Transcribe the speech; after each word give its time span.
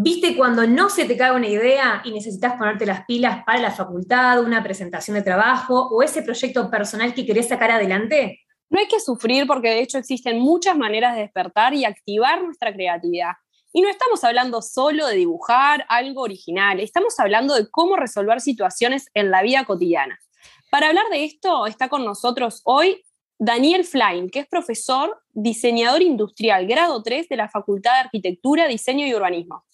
¿Viste 0.00 0.36
cuando 0.36 0.64
no 0.64 0.90
se 0.90 1.06
te 1.06 1.16
cae 1.16 1.34
una 1.34 1.48
idea 1.48 2.02
y 2.04 2.12
necesitas 2.12 2.54
ponerte 2.54 2.86
las 2.86 3.04
pilas 3.04 3.42
para 3.44 3.58
la 3.58 3.72
facultad, 3.72 4.40
una 4.44 4.62
presentación 4.62 5.16
de 5.16 5.24
trabajo 5.24 5.88
o 5.88 6.04
ese 6.04 6.22
proyecto 6.22 6.70
personal 6.70 7.12
que 7.14 7.26
querés 7.26 7.48
sacar 7.48 7.72
adelante? 7.72 8.42
No 8.70 8.78
hay 8.78 8.86
que 8.86 9.00
sufrir 9.00 9.48
porque 9.48 9.70
de 9.70 9.80
hecho 9.80 9.98
existen 9.98 10.38
muchas 10.38 10.78
maneras 10.78 11.16
de 11.16 11.22
despertar 11.22 11.74
y 11.74 11.84
activar 11.84 12.44
nuestra 12.44 12.72
creatividad. 12.72 13.32
Y 13.72 13.80
no 13.80 13.88
estamos 13.88 14.22
hablando 14.22 14.62
solo 14.62 15.04
de 15.08 15.16
dibujar 15.16 15.84
algo 15.88 16.22
original, 16.22 16.78
estamos 16.78 17.18
hablando 17.18 17.56
de 17.56 17.68
cómo 17.68 17.96
resolver 17.96 18.40
situaciones 18.40 19.08
en 19.14 19.32
la 19.32 19.42
vida 19.42 19.64
cotidiana. 19.64 20.16
Para 20.70 20.90
hablar 20.90 21.06
de 21.10 21.24
esto 21.24 21.66
está 21.66 21.88
con 21.88 22.04
nosotros 22.04 22.62
hoy 22.62 23.04
Daniel 23.36 23.84
Flain, 23.84 24.30
que 24.30 24.38
es 24.38 24.46
profesor, 24.46 25.20
diseñador 25.32 26.02
industrial, 26.02 26.68
grado 26.68 27.02
3 27.02 27.28
de 27.28 27.36
la 27.36 27.48
Facultad 27.48 27.94
de 27.94 28.00
Arquitectura, 28.02 28.68
Diseño 28.68 29.04
y 29.04 29.12
Urbanismo. 29.12 29.64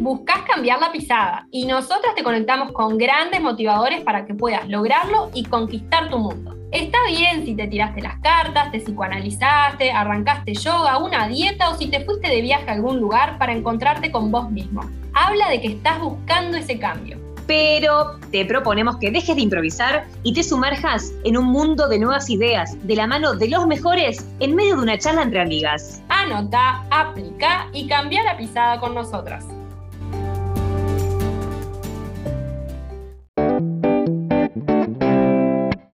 Buscas 0.00 0.42
cambiar 0.42 0.80
la 0.80 0.92
pisada 0.92 1.48
y 1.50 1.66
nosotras 1.66 2.14
te 2.14 2.22
conectamos 2.22 2.72
con 2.72 2.96
grandes 2.96 3.40
motivadores 3.40 4.00
para 4.02 4.26
que 4.26 4.34
puedas 4.34 4.68
lograrlo 4.68 5.30
y 5.34 5.44
conquistar 5.44 6.08
tu 6.08 6.18
mundo. 6.18 6.56
Está 6.70 6.98
bien 7.08 7.44
si 7.44 7.54
te 7.54 7.66
tiraste 7.66 8.00
las 8.00 8.18
cartas, 8.20 8.70
te 8.70 8.78
psicoanalizaste, 8.78 9.90
arrancaste 9.90 10.54
yoga, 10.54 10.98
una 10.98 11.26
dieta 11.26 11.68
o 11.70 11.74
si 11.74 11.88
te 11.88 12.04
fuiste 12.04 12.28
de 12.28 12.40
viaje 12.40 12.70
a 12.70 12.74
algún 12.74 13.00
lugar 13.00 13.38
para 13.38 13.52
encontrarte 13.52 14.12
con 14.12 14.30
vos 14.30 14.50
mismo. 14.50 14.82
Habla 15.14 15.50
de 15.50 15.60
que 15.60 15.68
estás 15.68 15.98
buscando 16.00 16.56
ese 16.56 16.78
cambio. 16.78 17.27
Pero 17.48 18.18
te 18.30 18.44
proponemos 18.44 18.98
que 18.98 19.10
dejes 19.10 19.34
de 19.34 19.40
improvisar 19.40 20.06
y 20.22 20.34
te 20.34 20.42
sumerjas 20.42 21.14
en 21.24 21.38
un 21.38 21.46
mundo 21.46 21.88
de 21.88 21.98
nuevas 21.98 22.28
ideas, 22.28 22.76
de 22.86 22.94
la 22.94 23.06
mano 23.06 23.34
de 23.36 23.48
los 23.48 23.66
mejores, 23.66 24.28
en 24.38 24.54
medio 24.54 24.76
de 24.76 24.82
una 24.82 24.98
charla 24.98 25.22
entre 25.22 25.40
amigas. 25.40 26.02
Anota, 26.10 26.84
aplica 26.90 27.70
y 27.72 27.88
cambia 27.88 28.22
la 28.22 28.36
pisada 28.36 28.78
con 28.78 28.94
nosotras. 28.94 29.46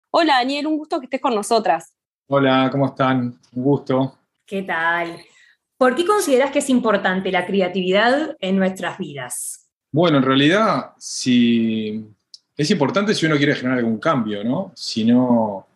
Hola 0.09 0.37
Daniel, 0.39 0.65
un 0.65 0.77
gusto 0.79 0.99
que 0.99 1.05
estés 1.05 1.21
con 1.21 1.35
nosotras. 1.35 1.93
Hola, 2.29 2.69
¿cómo 2.71 2.87
están? 2.87 3.39
Un 3.51 3.63
gusto. 3.63 4.17
¿Qué 4.47 4.63
tal? 4.63 5.19
¿Por 5.77 5.93
qué 5.93 6.03
consideras 6.03 6.49
que 6.49 6.59
es 6.59 6.69
importante 6.71 7.31
la 7.31 7.45
creatividad 7.45 8.35
en 8.39 8.57
nuestras 8.57 8.97
vidas? 8.97 9.62
Bueno, 9.93 10.17
en 10.17 10.23
realidad, 10.23 10.93
si 10.97 12.03
es 12.57 12.71
importante 12.71 13.13
si 13.13 13.27
uno 13.27 13.37
quiere 13.37 13.53
generar 13.53 13.77
algún 13.77 13.99
cambio, 13.99 14.43
¿no? 14.43 14.71
Si 14.75 15.05
no, 15.05 15.67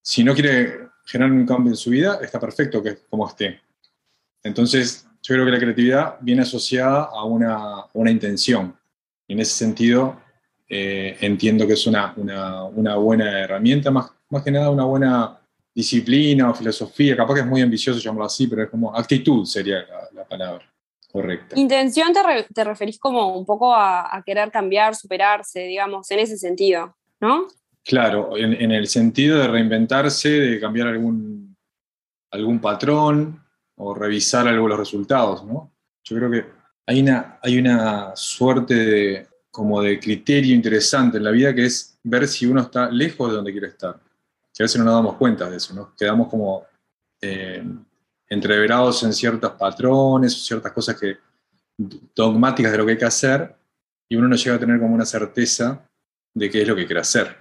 si 0.00 0.22
no 0.22 0.32
quiere 0.32 0.90
generar 1.04 1.32
un 1.32 1.44
cambio 1.44 1.72
en 1.72 1.76
su 1.76 1.90
vida, 1.90 2.20
está 2.22 2.38
perfecto 2.38 2.80
que 2.80 2.98
como 3.10 3.26
esté. 3.26 3.60
Entonces, 4.44 5.08
yo 5.20 5.34
creo 5.34 5.44
que 5.44 5.50
la 5.50 5.58
creatividad 5.58 6.18
viene 6.20 6.42
asociada 6.42 7.08
a 7.12 7.24
una, 7.24 7.84
una 7.94 8.12
intención. 8.12 8.76
Y 9.26 9.32
en 9.32 9.40
ese 9.40 9.56
sentido, 9.56 10.20
eh, 10.68 11.16
entiendo 11.20 11.66
que 11.66 11.72
es 11.72 11.84
una, 11.88 12.14
una, 12.16 12.94
buena 12.94 13.40
herramienta, 13.40 13.90
más, 13.90 14.12
más 14.30 14.44
que 14.44 14.52
nada 14.52 14.70
una 14.70 14.84
buena 14.84 15.40
disciplina 15.74 16.48
o 16.48 16.54
filosofía, 16.54 17.16
capaz 17.16 17.34
que 17.34 17.40
es 17.40 17.46
muy 17.46 17.60
ambicioso 17.60 17.98
llamarlo 17.98 18.26
así, 18.26 18.46
pero 18.46 18.62
es 18.62 18.70
como 18.70 18.96
actitud 18.96 19.44
sería 19.46 19.84
la, 20.14 20.24
palabra 20.28 20.71
correcta. 21.12 21.58
Intención 21.58 22.12
te, 22.12 22.20
te, 22.52 22.64
referís 22.64 22.98
como 22.98 23.36
un 23.36 23.44
poco 23.44 23.74
a, 23.74 24.22
querer 24.24 24.50
cambiar, 24.50 24.96
superarse, 24.96 25.60
digamos, 25.60 26.10
en 26.10 26.18
ese 26.20 26.38
sentido, 26.38 26.96
¿no? 27.20 27.46
Claro, 27.84 28.36
en, 28.36 28.54
en, 28.54 28.70
el 28.70 28.86
sentido 28.86 29.38
de 29.38 29.48
reinventarse, 29.48 30.28
de 30.28 30.60
cambiar 30.60 30.88
algún, 30.88 31.56
algún 32.30 32.60
patrón 32.60 33.44
o 33.76 33.94
revisar 33.94 34.48
algo 34.48 34.64
de 34.64 34.70
los 34.70 34.78
resultados, 34.78 35.44
¿no? 35.44 35.72
Yo 36.04 36.16
creo 36.16 36.30
que 36.30 36.44
hay 36.86 37.00
una, 37.00 37.38
hay 37.42 37.58
una 37.58 38.16
suerte 38.16 38.74
de, 38.74 39.28
como 39.50 39.82
de 39.82 40.00
criterio 40.00 40.54
interesante 40.54 41.18
en 41.18 41.24
la 41.24 41.30
vida 41.30 41.54
que 41.54 41.66
es 41.66 41.98
ver 42.02 42.26
si 42.26 42.46
uno 42.46 42.62
está 42.62 42.90
lejos 42.90 43.30
de 43.30 43.36
donde 43.36 43.52
quiere 43.52 43.68
estar. 43.68 43.94
Que 44.54 44.62
a 44.62 44.64
veces 44.64 44.78
no 44.78 44.84
nos 44.84 44.94
damos 44.94 45.16
cuenta 45.16 45.48
de 45.48 45.56
eso, 45.56 45.74
¿no? 45.74 45.94
Quedamos 45.96 46.28
como 46.28 46.64
eh, 47.20 47.64
entreverados 48.32 49.02
en 49.02 49.12
ciertos 49.12 49.52
patrones, 49.52 50.44
ciertas 50.44 50.72
cosas 50.72 50.98
que, 50.98 51.18
dogmáticas 52.14 52.72
de 52.72 52.78
lo 52.78 52.86
que 52.86 52.92
hay 52.92 52.98
que 52.98 53.04
hacer, 53.04 53.54
y 54.08 54.16
uno 54.16 54.28
no 54.28 54.36
llega 54.36 54.56
a 54.56 54.58
tener 54.58 54.80
como 54.80 54.94
una 54.94 55.04
certeza 55.04 55.86
de 56.34 56.50
qué 56.50 56.62
es 56.62 56.68
lo 56.68 56.74
que 56.74 56.86
quiere 56.86 57.00
hacer. 57.00 57.36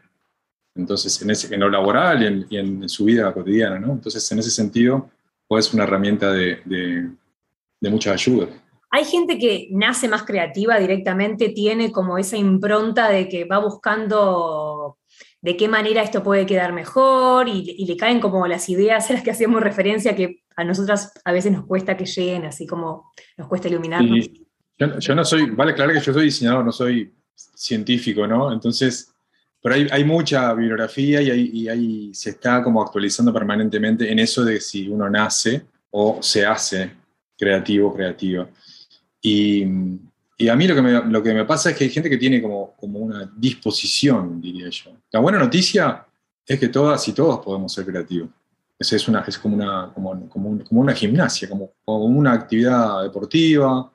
Entonces, 0.75 1.21
en, 1.21 1.29
ese, 1.29 1.53
en 1.53 1.61
lo 1.61 1.69
laboral 1.69 2.45
y 2.49 2.57
en, 2.57 2.89
su 2.89 3.05
vida 3.05 3.33
cotidiana, 3.33 3.79
¿no? 3.79 3.93
Entonces, 3.93 4.29
en 4.31 4.39
ese 4.39 4.51
sentido, 4.51 5.09
puede 5.47 5.63
ser 5.63 5.75
una 5.75 5.83
herramienta 5.83 6.31
de, 6.31 7.09
mucha 7.81 8.11
ayuda. 8.11 8.47
Hay 8.89 9.05
gente 9.05 9.37
que 9.37 9.69
nace 9.71 10.09
más 10.09 10.23
creativa 10.23 10.77
directamente, 10.77 11.49
tiene 11.49 11.91
como 11.91 12.17
esa 12.17 12.35
impronta 12.35 13.09
de 13.09 13.29
que 13.29 13.45
va 13.45 13.59
buscando 13.59 14.97
de 15.41 15.57
qué 15.57 15.67
manera 15.67 16.03
esto 16.03 16.21
puede 16.21 16.45
quedar 16.45 16.73
mejor 16.73 17.47
y, 17.47 17.85
le 17.85 17.97
caen 17.97 18.19
como 18.19 18.45
las 18.47 18.69
ideas 18.69 19.09
a 19.09 19.13
las 19.13 19.23
que 19.23 19.31
hacemos 19.31 19.61
referencia 19.61 20.15
que 20.15 20.40
a 20.55 20.63
nosotras 20.63 21.11
a 21.23 21.31
veces 21.31 21.51
nos 21.51 21.65
cuesta 21.65 21.97
que 21.97 22.05
lleguen, 22.05 22.45
así 22.45 22.67
como 22.67 23.11
nos 23.37 23.47
cuesta 23.47 23.67
iluminarnos. 23.67 24.29
Yo, 24.99 25.15
no 25.15 25.23
soy, 25.23 25.51
vale 25.51 25.75
claro 25.75 25.93
que 25.93 25.99
yo 25.99 26.13
soy 26.13 26.25
diseñador, 26.25 26.65
no 26.65 26.71
soy 26.71 27.13
científico, 27.35 28.25
¿no? 28.25 28.51
Entonces, 28.51 29.13
pero 29.61 29.75
hay, 29.75 29.87
hay 29.91 30.03
mucha 30.03 30.53
bibliografía 30.53 31.21
y, 31.21 31.67
ahí 31.67 32.13
se 32.13 32.31
está 32.31 32.63
como 32.63 32.81
actualizando 32.81 33.31
permanentemente 33.31 34.11
en 34.11 34.17
eso 34.17 34.43
de 34.43 34.59
si 34.59 34.87
uno 34.87 35.07
nace 35.07 35.63
o 35.91 36.17
se 36.21 36.45
hace 36.45 36.91
creativo, 37.37 37.93
creativa. 37.93 38.49
Y, 39.21 39.63
a 39.63 40.55
mí 40.55 40.67
lo 40.67 40.73
que, 40.73 40.81
me, 40.81 40.91
lo 41.05 41.21
que 41.21 41.35
me 41.35 41.45
pasa 41.45 41.69
es 41.69 41.77
que 41.77 41.83
hay 41.83 41.91
gente 41.91 42.09
que 42.09 42.17
tiene 42.17 42.41
como, 42.41 42.73
como 42.75 42.97
una 42.97 43.31
disposición, 43.35 44.41
diría 44.41 44.69
yo. 44.69 44.91
La 45.11 45.19
buena 45.19 45.37
noticia 45.37 46.03
es 46.47 46.59
que 46.59 46.69
todas 46.69 47.07
y 47.07 47.13
todos 47.13 47.45
podemos 47.45 47.71
ser 47.71 47.85
creativos. 47.85 48.29
Es, 48.81 49.37
como, 49.37 49.55
una, 50.71 50.93
gimnasia, 50.95 51.47
como, 51.49 51.73
una 51.85 52.33
actividad 52.33 53.03
deportiva, 53.03 53.91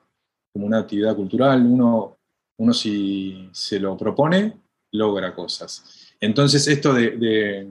como 0.53 0.65
una 0.65 0.79
actividad 0.79 1.15
cultural. 1.15 1.65
Uno, 1.65 2.73
si 2.73 3.49
se 3.51 3.79
lo 3.79 3.97
propone, 3.97 4.61
logra 4.93 5.35
cosas. 5.35 6.13
Entonces, 6.19 6.67
esto 6.67 6.93
de, 6.93 7.67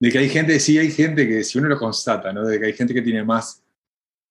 que 0.00 0.18
hay 0.18 0.28
gente, 0.28 0.58
sí 0.60 0.76
hay 0.76 0.90
gente 0.90 1.26
que, 1.26 1.44
si 1.44 1.58
uno 1.58 1.68
lo 1.68 1.78
constata, 1.78 2.32
¿no? 2.32 2.44
de 2.44 2.58
que 2.58 2.66
hay 2.66 2.72
gente 2.72 2.92
que 2.92 3.02
tiene 3.02 3.24
más 3.24 3.64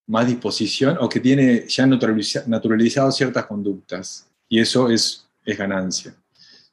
más 0.08 0.28
disposición 0.28 0.98
o 1.00 1.08
que 1.08 1.20
tiene 1.20 1.66
ya 1.68 1.86
naturalizado 1.86 3.12
ciertas 3.12 3.46
conductas. 3.46 4.28
Y 4.50 4.60
eso 4.60 4.90
es, 4.90 5.28
ganancia. 5.46 6.16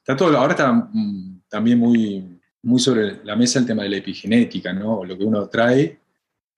Ahora 0.07 0.51
está 0.51 0.71
mm, 0.71 1.41
también 1.49 1.77
muy, 1.79 2.39
muy 2.63 2.79
sobre 2.79 3.23
la 3.23 3.35
mesa 3.35 3.59
el 3.59 3.65
tema 3.65 3.83
de 3.83 3.89
la 3.89 3.97
epigenética, 3.97 4.73
¿no? 4.73 5.03
lo 5.03 5.17
que 5.17 5.23
uno 5.23 5.47
trae 5.47 5.99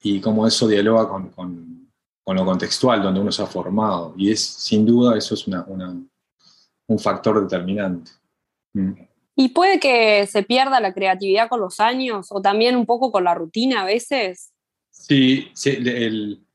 y 0.01 0.19
cómo 0.19 0.45
eso 0.45 0.67
dialoga 0.67 1.07
con, 1.07 1.29
con, 1.29 1.91
con 2.23 2.35
lo 2.35 2.45
contextual, 2.45 3.01
donde 3.01 3.19
uno 3.19 3.31
se 3.31 3.41
ha 3.41 3.47
formado. 3.47 4.13
Y 4.17 4.31
es, 4.31 4.43
sin 4.43 4.85
duda, 4.85 5.17
eso 5.17 5.33
es 5.33 5.47
una, 5.47 5.63
una, 5.67 5.95
un 6.87 6.99
factor 6.99 7.41
determinante. 7.41 8.11
Mm. 8.73 8.91
¿Y 9.35 9.49
puede 9.49 9.79
que 9.79 10.27
se 10.27 10.43
pierda 10.43 10.79
la 10.79 10.93
creatividad 10.93 11.49
con 11.49 11.59
los 11.59 11.79
años 11.79 12.27
o 12.29 12.41
también 12.41 12.75
un 12.75 12.85
poco 12.85 13.11
con 13.11 13.23
la 13.23 13.33
rutina 13.33 13.81
a 13.81 13.85
veces? 13.85 14.51
Sí, 14.91 15.49
sí 15.53 15.69
el, 15.71 16.45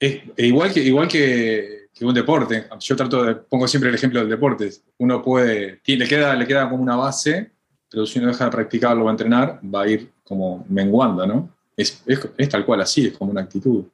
es, 0.00 0.22
igual 0.36 0.72
que, 0.72 0.80
igual 0.80 1.08
que, 1.08 1.86
un 2.00 2.14
deporte. 2.14 2.66
Yo 2.80 2.96
trato 2.96 3.24
de, 3.24 3.36
pongo 3.36 3.66
siempre 3.66 3.88
el 3.88 3.94
ejemplo 3.94 4.20
del 4.20 4.28
deporte. 4.28 4.70
Uno 4.98 5.22
puede, 5.22 5.80
le 5.84 6.08
queda, 6.08 6.34
le 6.34 6.46
queda 6.46 6.68
como 6.68 6.82
una 6.82 6.96
base, 6.96 7.52
pero 7.96 8.04
si 8.04 8.18
uno 8.18 8.28
deja 8.28 8.44
de 8.44 8.50
practicarlo 8.50 9.06
o 9.06 9.10
entrenar, 9.10 9.58
va 9.64 9.84
a 9.84 9.88
ir 9.88 10.12
como 10.22 10.66
menguando, 10.68 11.26
¿no? 11.26 11.48
Es, 11.74 12.02
es, 12.04 12.48
tal 12.50 12.66
cual 12.66 12.82
así, 12.82 13.06
es 13.06 13.16
como 13.16 13.30
una 13.30 13.40
actitud. 13.40 13.86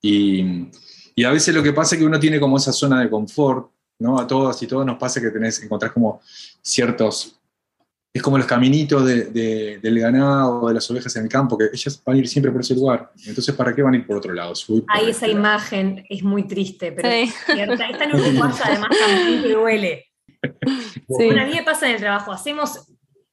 Y, 0.00 0.68
y, 1.16 1.24
a 1.24 1.32
veces 1.32 1.52
lo 1.52 1.60
que 1.60 1.72
pasa 1.72 1.96
es 1.96 1.98
que 1.98 2.06
uno 2.06 2.20
tiene 2.20 2.38
como 2.38 2.56
esa 2.56 2.70
zona 2.72 3.00
de 3.00 3.10
confort, 3.10 3.68
¿no? 3.98 4.16
A 4.20 4.28
todas 4.28 4.62
y 4.62 4.68
todos 4.68 4.86
nos 4.86 4.96
pasa 4.96 5.20
que 5.20 5.30
tenés, 5.30 5.60
encontrás 5.60 5.90
como 5.90 6.20
ciertos 6.60 7.36
es 8.14 8.22
como 8.22 8.38
los 8.38 8.46
caminitos 8.46 9.04
del 9.04 9.98
ganado, 9.98 10.68
de 10.68 10.74
las 10.74 10.88
ovejas 10.88 11.16
en 11.16 11.24
el 11.24 11.28
campo, 11.28 11.58
que 11.58 11.64
ellas 11.72 12.00
van 12.06 12.14
a 12.14 12.18
ir 12.20 12.28
siempre 12.28 12.52
por 12.52 12.60
ese 12.60 12.76
lugar. 12.76 13.10
Entonces, 13.26 13.56
¿para 13.56 13.74
qué 13.74 13.82
van 13.82 13.94
a 13.94 13.96
ir 13.96 14.06
por 14.06 14.18
otro 14.18 14.32
lado? 14.34 14.52
Ahí 14.86 15.10
esa 15.10 15.26
imagen 15.26 16.04
es 16.08 16.22
muy 16.22 16.46
triste, 16.46 16.92
pero 16.92 17.08
es 17.08 17.34
cierta. 17.44 17.88
Esta 17.88 18.18
se 18.18 18.38
pasa, 18.38 18.68
además 18.68 18.90
también 18.90 19.42
que 19.42 19.52
duele. 19.52 20.04
Sí. 20.42 21.24
Bueno, 21.26 21.42
a 21.42 21.46
mí 21.46 21.54
me 21.54 21.62
pasa 21.64 21.88
en 21.88 21.94
el 21.94 22.00
trabajo, 22.00 22.30
hacemos 22.30 22.86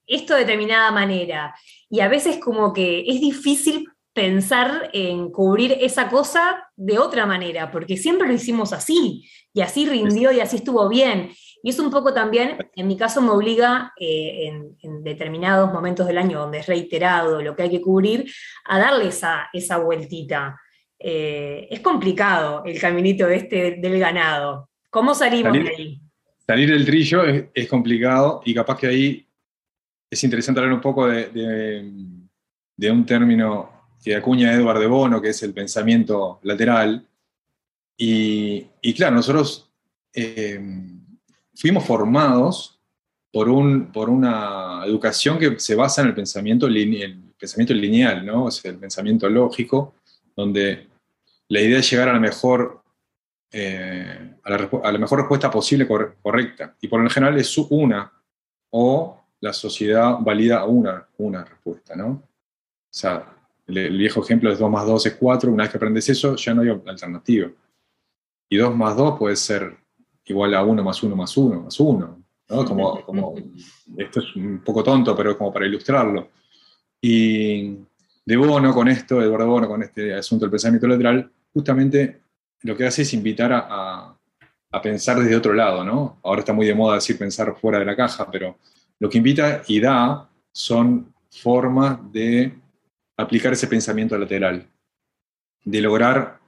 esto 0.10 0.34
de 0.34 0.42
determinada 0.42 0.92
manera 0.92 1.56
y 1.90 2.02
a 2.02 2.08
veces 2.10 2.38
como 2.40 2.74
que 2.74 3.06
es 3.08 3.22
difícil 3.22 3.88
pensar 4.14 4.90
en 4.92 5.32
cubrir 5.32 5.78
esa 5.80 6.10
cosa 6.10 6.68
de 6.76 7.00
otra 7.00 7.26
manera, 7.26 7.72
porque 7.72 7.96
siempre 7.96 8.28
lo 8.28 8.34
hicimos 8.34 8.74
así 8.74 9.30
y 9.54 9.62
así 9.62 9.88
rindió 9.88 10.32
y 10.32 10.40
así 10.40 10.58
estuvo 10.58 10.90
bien. 10.90 11.32
Y 11.62 11.70
es 11.70 11.80
un 11.80 11.92
poco 11.92 12.14
también, 12.14 12.58
en 12.76 12.88
mi 12.88 12.98
caso 12.98 13.22
me 13.22 13.30
obliga 13.30 13.94
eh, 14.00 14.52
en, 14.82 15.04
determinados 15.04 15.72
momentos 15.72 16.08
del 16.08 16.18
año 16.18 16.40
donde 16.40 16.60
es 16.60 16.68
reiterado 16.68 17.42
lo 17.42 17.56
que 17.56 17.64
hay 17.64 17.70
que 17.70 17.82
cubrir, 17.82 18.32
a 18.66 18.80
darle 18.80 19.08
esa, 19.08 19.50
esa 19.54 19.78
vueltita. 19.78 20.60
Eh, 20.98 21.68
es 21.70 21.80
complicado 21.80 22.64
el 22.66 22.80
caminito 22.80 23.28
este 23.30 23.78
del 23.80 24.00
ganado. 24.00 24.70
¿Cómo 24.90 25.14
salimos 25.14 25.54
salir, 25.54 25.64
de 25.64 25.76
ahí? 25.76 26.02
Salir 26.46 26.70
del 26.72 26.86
trillo 26.86 27.24
es, 27.54 27.68
complicado 27.70 28.42
y 28.44 28.54
capaz 28.54 28.78
que 28.78 28.88
ahí 28.88 29.28
es 30.10 30.24
interesante 30.24 30.60
hablar 30.60 30.74
un 30.74 30.82
poco 30.82 31.08
de, 31.08 31.92
de 32.76 32.92
un 32.92 33.06
término 33.06 33.80
que 34.04 34.16
acuña 34.16 34.54
Edward 34.54 34.80
de 34.80 34.88
Bono, 34.88 35.22
que 35.22 35.30
es 35.30 35.44
el 35.44 35.54
pensamiento 35.54 36.40
lateral. 36.44 37.06
Y, 37.98 38.66
y 38.82 38.94
claro, 38.94 39.18
nosotros 39.18 39.70
eh, 40.14 40.60
fuimos 41.56 41.84
formados 41.86 42.80
por, 43.32 43.50
un, 43.50 43.92
por 43.92 44.10
una 44.10 44.84
educación 44.86 45.38
que 45.38 45.60
se 45.60 45.76
basa 45.76 46.02
en 46.02 46.08
el 46.08 46.16
pensamiento, 46.16 46.68
el 46.68 47.34
pensamiento 47.38 47.74
lineal, 47.74 48.26
¿no? 48.26 48.46
O 48.46 48.50
el 48.64 48.78
pensamiento 48.78 49.30
lógico, 49.30 49.96
donde 50.36 50.88
la 51.50 51.62
idea 51.62 51.80
es 51.80 51.92
llegar 51.92 52.10
a 52.10 52.14
la 52.14 52.20
mejor, 52.20 52.82
eh, 53.52 54.36
a, 54.44 54.50
la, 54.92 54.98
mejor 54.98 55.20
respuesta 55.20 55.52
posible 55.52 55.86
correcta. 55.86 56.76
Y 56.80 56.88
por 56.88 57.02
lo 57.02 57.10
general 57.10 57.38
es 57.38 57.58
una, 57.58 58.12
o 58.70 59.19
la 59.42 59.54
sociedad 59.54 60.18
valida 60.20 60.66
una, 60.66 61.08
una 61.18 61.44
respuesta, 61.44 61.96
¿no? 61.96 62.08
O 62.10 62.92
sea, 62.92 63.36
el, 63.68 63.98
viejo 63.98 64.22
ejemplo 64.22 64.52
es 64.52 64.60
2 64.60 64.70
más 64.70 64.86
2 64.86 65.06
es 65.06 65.16
4, 65.16 65.52
una 65.52 65.64
vez 65.64 65.72
que 65.72 65.78
aprendes 65.78 66.10
eso, 66.10 66.36
ya 66.36 66.54
no 66.54 66.62
hay 66.62 66.70
alternativa. 66.70 67.50
Y 68.50 68.58
2 68.58 68.76
más 68.76 68.98
2 68.98 69.18
puede 69.18 69.36
ser 69.36 69.78
igual 70.26 70.54
a 70.56 70.64
1 70.64 70.84
más 70.84 71.04
1 71.04 71.16
más 71.16 71.38
1 71.38 71.62
más 71.62 71.80
1. 71.80 72.24
¿no? 72.50 72.66
Como, 72.66 73.06
como, 73.06 73.36
esto 73.98 74.20
es 74.20 74.36
un 74.36 74.64
poco 74.64 74.84
tonto, 74.84 75.16
pero 75.16 75.38
como 75.38 75.54
para 75.54 75.68
ilustrarlo. 75.68 76.30
Y 77.02 77.78
de 78.26 78.38
Bono 78.38 78.74
con 78.74 78.88
esto, 78.88 79.22
Eduardo 79.22 79.48
Bono 79.48 79.68
con 79.68 79.84
este 79.84 80.14
asunto 80.14 80.46
del 80.46 80.52
pensamiento 80.52 80.88
lateral, 80.88 81.32
justamente 81.54 82.22
lo 82.64 82.76
que 82.76 82.86
hace 82.86 83.04
es 83.04 83.14
invitar 83.14 83.54
a, 83.54 84.16
a, 84.72 84.82
pensar 84.82 85.20
desde 85.20 85.36
otro 85.36 85.54
lado, 85.54 85.84
¿no? 85.84 86.20
Ahora 86.24 86.42
está 86.42 86.54
muy 86.54 86.66
de 86.66 86.76
moda 86.76 86.96
decir 86.96 87.18
pensar 87.18 87.56
fuera 87.56 87.80
de 87.80 87.86
la 87.86 87.96
caja, 87.96 88.30
pero 88.30 88.58
lo 89.00 89.10
que 89.10 89.18
invita 89.18 89.64
y 89.68 89.80
da 89.80 90.30
son 90.52 91.14
formas 91.30 92.00
de 92.12 92.54
aplicar 93.18 93.54
ese 93.54 93.68
pensamiento 93.68 94.18
lateral, 94.18 94.68
de 95.64 95.82
lograr 95.82 96.40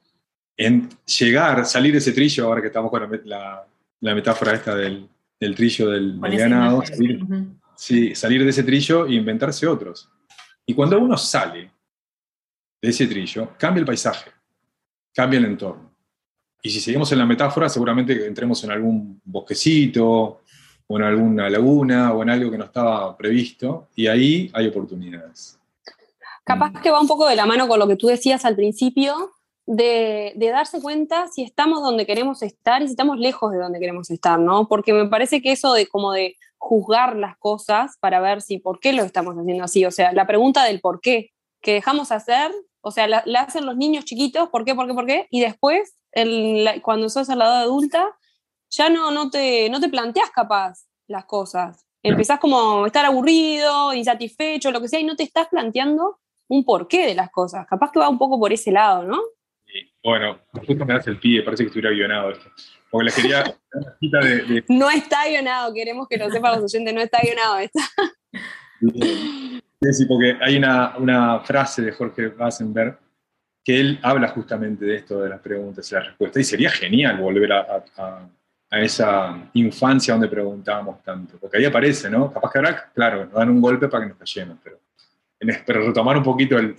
en 0.57 0.89
llegar, 1.06 1.65
salir 1.65 1.92
de 1.92 2.00
ese 2.00 2.12
trillo, 2.12 2.45
ahora 2.45 2.62
que 2.62 2.68
estamos 2.68 2.92
con 2.92 3.21
la, 3.25 3.65
metáfora 4.01 4.53
esta 4.53 4.75
del, 4.75 5.09
trillo 5.56 5.89
del, 5.89 6.19
ganado, 6.19 6.83
salir, 6.86 8.15
salir 8.15 8.44
de 8.44 8.50
ese 8.50 8.63
trillo 8.63 9.06
e 9.06 9.13
inventarse 9.13 9.65
otros. 9.68 10.09
Y 10.65 10.74
cuando 10.74 11.00
uno 11.00 11.18
sale 11.18 11.71
de 12.81 12.89
ese 12.89 13.07
trillo, 13.07 13.56
cambia 13.57 13.80
el 13.80 13.86
paisaje, 13.86 14.31
cambia 15.13 15.39
el 15.39 15.45
entorno. 15.45 15.92
Y 16.62 16.69
si 16.69 16.80
seguimos 16.80 17.12
en 17.12 17.18
la 17.18 17.25
metáfora, 17.25 17.69
seguramente 17.69 18.25
entremos 18.27 18.63
en 18.63 18.71
algún 18.71 19.19
bosquecito, 19.24 20.42
o 20.91 20.97
en 20.97 21.03
alguna 21.03 21.49
laguna, 21.49 22.13
o 22.13 22.21
en 22.21 22.29
algo 22.29 22.51
que 22.51 22.57
no 22.57 22.65
estaba 22.65 23.15
previsto, 23.15 23.88
y 23.95 24.07
ahí 24.07 24.51
hay 24.53 24.67
oportunidades. 24.67 25.57
Capaz 26.43 26.73
que 26.81 26.91
va 26.91 26.99
un 26.99 27.07
poco 27.07 27.27
de 27.27 27.35
la 27.38 27.45
mano 27.45 27.67
con 27.67 27.79
lo 27.79 27.88
que 27.88 27.95
tú 27.95 28.07
decías 28.07 28.43
al 28.43 28.55
principio, 28.55 29.31
de, 29.65 30.33
darse 30.38 30.81
cuenta 30.81 31.27
si 31.29 31.43
estamos 31.43 31.81
donde 31.81 32.05
queremos 32.05 32.41
estar 32.41 32.81
y 32.81 32.88
si 32.88 32.91
estamos 32.91 33.17
lejos 33.19 33.53
de 33.53 33.59
donde 33.59 33.79
queremos 33.79 34.09
estar, 34.09 34.38
¿no? 34.38 34.67
Porque 34.67 34.91
me 34.91 35.07
parece 35.07 35.41
que 35.41 35.53
eso 35.53 35.71
de 35.73 35.88
como 35.88 36.11
de 36.11 36.35
juzgar 36.57 37.15
las 37.15 37.38
cosas 37.38 37.95
para 38.01 38.19
ver 38.19 38.41
si 38.41 38.57
por 38.57 38.79
qué 38.79 38.91
lo 38.91 39.03
estamos 39.03 39.35
haciendo 39.38 39.63
así, 39.63 39.85
o 39.85 39.91
sea, 39.91 40.11
la 40.11 40.27
pregunta 40.27 40.65
del 40.65 40.81
por 40.81 40.99
qué, 40.99 41.31
que 41.61 41.73
dejamos 41.73 42.11
hacer, 42.11 42.51
o 42.81 42.91
sea, 42.91 43.07
la, 43.07 43.23
hacen 43.39 43.65
los 43.65 43.77
niños 43.77 44.03
chiquitos, 44.03 44.49
¿por 44.49 44.65
qué, 44.65 44.75
por 44.75 44.88
qué, 44.88 44.93
por 44.93 45.05
qué? 45.05 45.27
Y 45.29 45.39
después, 45.39 45.95
cuando 46.81 47.07
sos 47.07 47.29
al 47.29 47.39
lado 47.39 47.55
adulta, 47.55 48.09
ya 48.71 48.89
no, 48.89 49.12
no, 49.12 49.29
te, 49.29 49.69
no 49.69 49.79
te 49.79 49.89
planteas 49.89 50.31
capaz 50.31 50.88
las 51.07 51.25
cosas. 51.25 51.85
Empezás 52.03 52.39
como 52.39 52.83
a 52.83 52.88
estar 52.88 53.06
aburrido, 53.06 53.94
insatisfecho, 53.94 54.71
lo 54.71 54.81
que 54.81 54.88
sea, 54.88 55.00
y 55.00 55.03
no 55.03 55.15
te 55.15 55.23
estás 55.23 55.47
planteando 55.50 56.19
un 56.47 56.65
porqué 56.65 57.06
de 57.06 57.15
las 57.15 57.29
cosas. 57.29 57.68
Capaz 57.68 57.91
que 57.91 58.00
va 58.00 58.09
un 58.09 58.18
poco 58.18 58.39
por 58.39 58.51
ese 58.51 58.71
lado, 58.71 59.03
¿no? 59.03 59.19
bueno, 60.03 60.39
justo 60.68 60.85
me 60.85 60.94
das 60.94 61.07
el 61.07 61.18
pie, 61.18 61.44
parece 61.44 61.63
que 61.63 61.68
estuviera 61.68 61.95
guionado 61.95 62.31
esto. 62.31 62.50
Porque 62.89 63.06
les 63.06 63.15
quería 63.15 63.44
de, 64.01 64.65
No 64.68 64.89
está 64.89 65.27
guionado, 65.27 65.74
queremos 65.74 66.07
que 66.09 66.17
lo 66.17 66.29
sepan 66.29 66.59
los 66.59 66.74
oyentes, 66.74 66.94
no 66.94 67.01
está 67.01 67.19
guionado 67.21 67.57
esto. 67.59 67.79
Sí, 69.94 70.06
porque 70.06 70.38
hay 70.41 70.57
una, 70.57 70.97
una 70.97 71.39
frase 71.39 71.81
de 71.81 71.91
Jorge 71.91 72.27
Wassenberg 72.27 73.00
que 73.63 73.79
él 73.79 74.00
habla 74.03 74.27
justamente 74.29 74.85
de 74.85 74.95
esto, 74.95 75.21
de 75.21 75.29
las 75.29 75.39
preguntas 75.39 75.89
y 75.89 75.95
las 75.95 76.07
respuestas, 76.07 76.41
y 76.41 76.44
sería 76.44 76.69
genial 76.69 77.19
volver 77.19 77.51
a, 77.53 77.62
a, 77.62 77.83
a 77.97 78.29
esa 78.79 79.50
infancia 79.53 80.13
donde 80.13 80.27
preguntábamos 80.27 81.03
tanto, 81.03 81.38
porque 81.38 81.57
ahí 81.57 81.65
aparece, 81.65 82.09
¿no? 82.09 82.31
Capaz 82.31 82.51
que 82.51 82.59
ahora, 82.59 82.91
claro, 82.94 83.25
nos 83.25 83.33
dan 83.33 83.50
un 83.50 83.59
golpe 83.59 83.88
para 83.89 84.06
que 84.06 84.09
nos 84.09 84.18
callemos, 84.18 84.57
pero 84.63 84.79
pero 85.65 85.88
retomar 85.88 86.18
un 86.18 86.23
poquito 86.23 86.57
el, 86.57 86.75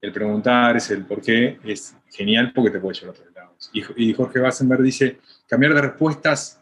el, 0.00 0.12
preguntar, 0.12 0.76
es 0.76 0.90
el 0.90 1.04
por 1.04 1.20
qué, 1.22 1.58
es 1.64 1.96
genial 2.10 2.52
porque 2.52 2.70
te 2.70 2.80
puede 2.80 2.98
llevar 2.98 3.14
a 3.14 3.18
otros 3.18 3.34
lados. 3.34 3.70
Y, 3.72 4.12
Jorge 4.12 4.40
Wassenberg 4.40 4.82
dice, 4.82 5.20
cambiar 5.46 5.74
de 5.74 5.82
respuestas 5.82 6.60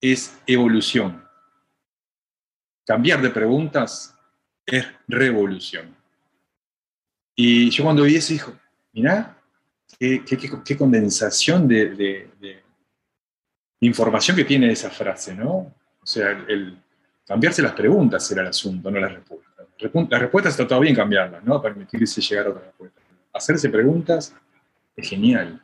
es 0.00 0.38
evolución. 0.46 1.24
Cambiar 2.86 3.20
de 3.20 3.30
preguntas 3.30 4.14
es 4.64 4.86
revolución. 5.08 5.94
Y 7.34 7.70
yo 7.70 7.84
cuando 7.84 8.04
vi 8.04 8.16
eso, 8.16 8.32
dijo, 8.32 8.52
mirá, 8.92 9.36
qué, 9.98 10.76
condensación 10.78 11.66
de, 11.66 11.90
de, 11.90 12.30
de, 12.40 12.62
información 13.80 14.36
que 14.36 14.44
tiene 14.44 14.70
esa 14.70 14.90
frase, 14.90 15.34
¿no? 15.34 15.72
O 16.02 16.06
sea, 16.06 16.30
el, 16.30 16.78
cambiarse 17.26 17.62
las 17.62 17.72
preguntas 17.72 18.30
era 18.32 18.42
el 18.42 18.48
asunto, 18.48 18.90
no 18.90 18.98
las 18.98 19.12
respuestas 19.12 19.48
las 19.78 20.20
respuestas 20.20 20.52
está 20.52 20.66
todo 20.66 20.80
bien 20.80 20.94
cambiarlas, 20.94 21.44
¿no? 21.44 21.60
Permitirse 21.62 22.20
llegar 22.20 22.46
a 22.46 22.50
otra 22.50 22.62
respuesta. 22.62 23.00
Hacerse 23.32 23.68
preguntas 23.68 24.34
es 24.96 25.08
genial. 25.08 25.62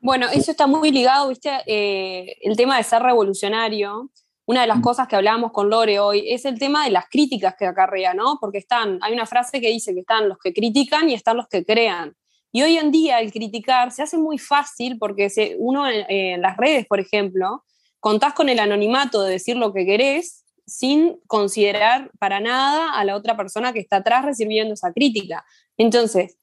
Bueno, 0.00 0.26
eso 0.32 0.50
está 0.50 0.66
muy 0.66 0.90
ligado, 0.90 1.28
¿viste? 1.28 1.50
Eh, 1.66 2.36
el 2.42 2.56
tema 2.56 2.76
de 2.76 2.82
ser 2.82 3.02
revolucionario. 3.02 4.10
Una 4.46 4.62
de 4.62 4.66
las 4.66 4.78
mm. 4.78 4.82
cosas 4.82 5.08
que 5.08 5.16
hablábamos 5.16 5.52
con 5.52 5.70
Lore 5.70 5.98
hoy 5.98 6.30
es 6.30 6.44
el 6.44 6.58
tema 6.58 6.84
de 6.84 6.90
las 6.90 7.08
críticas 7.08 7.54
que 7.58 7.66
acarrea, 7.66 8.14
¿no? 8.14 8.38
Porque 8.40 8.58
están, 8.58 8.98
hay 9.02 9.12
una 9.12 9.26
frase 9.26 9.60
que 9.60 9.68
dice 9.68 9.94
que 9.94 10.00
están 10.00 10.28
los 10.28 10.38
que 10.38 10.52
critican 10.52 11.08
y 11.08 11.14
están 11.14 11.36
los 11.36 11.48
que 11.48 11.64
crean. 11.64 12.14
Y 12.54 12.62
hoy 12.62 12.78
en 12.78 12.92
día 12.92 13.18
el 13.18 13.32
criticar 13.32 13.90
se 13.90 14.04
hace 14.04 14.16
muy 14.16 14.38
fácil 14.38 14.96
porque 14.96 15.56
uno 15.58 15.88
en 15.88 16.40
las 16.40 16.56
redes, 16.56 16.86
por 16.86 17.00
ejemplo, 17.00 17.64
contás 17.98 18.32
con 18.32 18.48
el 18.48 18.60
anonimato 18.60 19.22
de 19.22 19.32
decir 19.32 19.56
lo 19.56 19.72
que 19.72 19.84
querés 19.84 20.44
sin 20.64 21.18
considerar 21.26 22.12
para 22.20 22.38
nada 22.38 22.92
a 22.94 23.04
la 23.04 23.16
otra 23.16 23.36
persona 23.36 23.72
que 23.72 23.80
está 23.80 23.96
atrás 23.96 24.24
recibiendo 24.24 24.74
esa 24.74 24.92
crítica. 24.92 25.44
Entonces, 25.76 26.38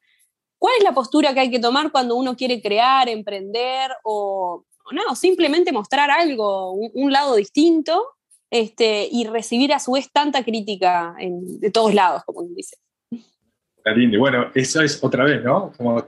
¿cuál 0.57 0.73
es 0.79 0.83
la 0.83 0.91
postura 0.91 1.33
que 1.33 1.39
hay 1.39 1.49
que 1.49 1.59
tomar 1.59 1.93
cuando 1.93 2.17
uno 2.17 2.35
quiere 2.35 2.61
crear, 2.61 3.07
emprender 3.07 3.91
o, 4.03 4.65
no, 4.91 5.15
simplemente 5.15 5.71
mostrar 5.71 6.11
algo, 6.11 6.73
un, 6.73 7.13
lado 7.13 7.37
distinto 7.37 8.05
este, 8.49 9.07
y 9.09 9.23
recibir 9.27 9.71
a 9.71 9.79
su 9.79 9.93
vez 9.93 10.11
tanta 10.11 10.43
crítica 10.43 11.15
de 11.21 11.71
todos 11.71 11.93
lados, 11.93 12.23
como 12.25 12.43
dice? 12.43 12.75
Bueno, 14.17 14.51
eso 14.53 14.81
es 14.81 15.03
otra 15.03 15.23
vez, 15.23 15.43
¿no? 15.43 15.71
Como 15.75 16.07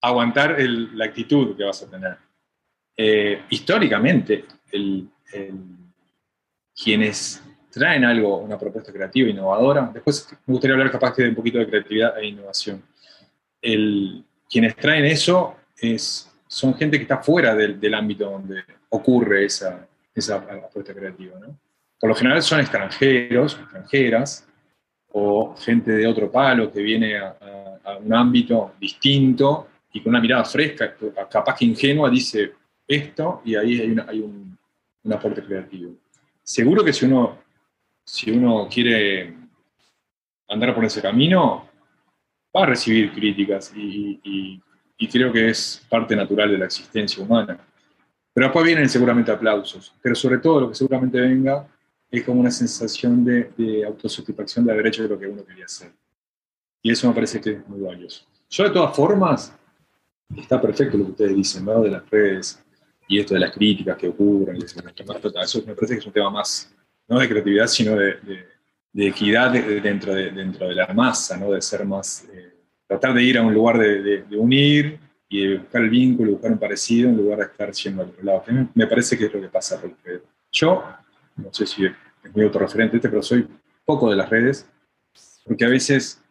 aguantar 0.00 0.56
la 0.58 1.04
actitud 1.04 1.56
que 1.56 1.64
vas 1.64 1.82
a 1.82 1.90
tener. 1.90 2.16
Eh, 2.96 3.42
históricamente, 3.50 4.44
el 4.72 5.08
quienes 6.82 7.42
traen 7.70 8.04
algo, 8.04 8.38
una 8.38 8.58
propuesta 8.58 8.92
creativa, 8.92 9.28
innovadora, 9.28 9.90
después 9.92 10.28
me 10.46 10.52
gustaría 10.52 10.74
hablar 10.74 10.90
capaz 10.90 11.14
que 11.14 11.22
de 11.22 11.28
un 11.30 11.34
poquito 11.34 11.58
de 11.58 11.66
creatividad 11.66 12.18
e 12.18 12.26
innovación. 12.26 12.82
El, 13.60 14.24
quienes 14.48 14.76
traen 14.76 15.04
eso 15.04 15.56
es, 15.76 16.32
son 16.46 16.74
gente 16.74 16.96
que 16.96 17.02
está 17.02 17.18
fuera 17.18 17.54
del, 17.54 17.78
del 17.80 17.94
ámbito 17.94 18.30
donde 18.30 18.62
ocurre 18.90 19.44
esa, 19.44 19.86
esa 20.14 20.44
propuesta 20.46 20.94
creativa. 20.94 21.38
¿no? 21.38 21.58
Por 22.00 22.08
lo 22.08 22.14
general 22.14 22.42
son 22.42 22.60
extranjeros, 22.60 23.54
extranjeras, 23.54 24.47
o 25.12 25.54
gente 25.56 25.92
de 25.92 26.06
otro 26.06 26.30
palo 26.30 26.70
que 26.72 26.80
viene 26.82 27.16
a, 27.18 27.36
un 28.04 28.12
ámbito 28.12 28.74
distinto 28.78 29.68
y 29.92 30.02
con 30.02 30.10
una 30.10 30.20
mirada 30.20 30.44
fresca, 30.44 30.94
capaz 31.30 31.56
que 31.56 31.64
ingenua, 31.64 32.10
dice 32.10 32.52
esto 32.86 33.40
y 33.44 33.54
ahí 33.54 33.80
hay, 34.06 34.20
un, 34.20 34.58
aporte 35.10 35.42
creativo 35.42 35.94
seguro 36.48 36.82
que 36.82 36.94
si 36.94 37.04
uno, 37.04 37.38
si 38.04 38.30
uno 38.30 38.66
quiere 38.72 39.34
andar 40.48 40.74
por 40.74 40.84
ese 40.84 41.02
camino, 41.02 41.68
va 42.56 42.62
a 42.62 42.66
recibir 42.66 43.12
críticas 43.12 43.70
y, 43.76 44.60
creo 45.12 45.30
que 45.30 45.50
es 45.50 45.86
parte 45.88 46.16
natural 46.16 46.50
de 46.50 46.58
la 46.58 46.64
existencia 46.64 47.22
humana. 47.22 47.58
Pero 48.32 48.46
después 48.46 48.64
vienen 48.64 48.88
seguramente 48.88 49.30
aplausos, 49.30 49.94
pero 50.00 50.14
sobre 50.14 50.38
todo 50.38 50.62
lo 50.62 50.68
que 50.70 50.74
seguramente 50.74 51.20
venga 51.20 51.66
es 52.10 52.24
como 52.24 52.40
una 52.40 52.50
sensación 52.50 53.24
de, 53.24 53.50
de 53.56 53.84
autosatisfacción 53.84 54.64
de 54.64 54.72
haber 54.72 54.86
hecho 54.86 55.02
lo 55.04 55.18
que 55.18 55.26
uno 55.26 55.44
quería 55.44 55.66
hacer. 55.66 55.92
Y 56.82 56.90
eso 56.90 57.08
me 57.08 57.14
parece 57.14 57.40
que 57.40 57.50
es 57.50 57.68
muy 57.68 57.80
valioso. 57.80 58.24
Yo 58.48 58.64
de 58.64 58.70
todas 58.70 58.96
formas, 58.96 59.52
está 60.36 60.60
perfecto 60.60 60.96
lo 60.96 61.04
que 61.06 61.10
ustedes 61.12 61.36
dicen, 61.36 61.64
¿no? 61.64 61.82
De 61.82 61.90
las 61.90 62.08
redes 62.08 62.62
y 63.08 63.18
esto 63.18 63.34
de 63.34 63.40
las 63.40 63.52
críticas 63.52 63.96
que 63.96 64.08
ocurren. 64.08 64.56
Eso 64.56 64.80
me 64.82 65.74
parece 65.74 65.94
que 65.94 66.00
es 66.00 66.06
un 66.06 66.12
tema 66.12 66.30
más, 66.30 66.72
no 67.08 67.18
de 67.18 67.28
creatividad, 67.28 67.66
sino 67.66 67.96
de, 67.96 68.16
de, 68.92 69.06
equidad 69.06 69.52
dentro, 69.52 70.14
de, 70.14 70.30
dentro 70.30 70.68
de 70.68 70.74
la 70.74 70.86
masa, 70.88 71.36
¿no? 71.36 71.50
De 71.52 71.62
ser 71.62 71.84
más, 71.84 72.26
eh, 72.32 72.52
tratar 72.86 73.14
de 73.14 73.22
ir 73.22 73.38
a 73.38 73.42
un 73.42 73.54
lugar 73.54 73.78
de, 73.78 74.24
unir 74.32 74.98
y 75.28 75.46
de 75.46 75.58
buscar 75.58 75.82
el 75.82 75.90
vínculo, 75.90 76.32
buscar 76.32 76.52
un 76.52 76.58
parecido 76.58 77.08
en 77.08 77.16
lugar 77.16 77.38
de 77.38 77.44
estar 77.44 77.72
yendo 77.72 78.02
al 78.02 78.08
otro 78.10 78.24
lado. 78.24 78.44
me 78.74 78.86
parece 78.86 79.16
que 79.16 79.26
es 79.26 79.32
lo 79.32 79.40
que 79.40 79.48
pasa. 79.48 79.80
Porque 79.80 80.22
yo, 80.52 80.84
no 81.38 81.52
sé 81.52 81.66
si 81.66 81.86
es 81.86 81.92
muy 82.34 82.44
autorreferente 82.44 82.96
este, 82.96 83.08
pero 83.08 83.22
soy 83.22 83.48
poco 83.84 84.10
de 84.10 84.16
las 84.16 84.28
redes, 84.28 84.66
porque 85.44 85.64
a 85.64 85.68
veces 85.68 86.22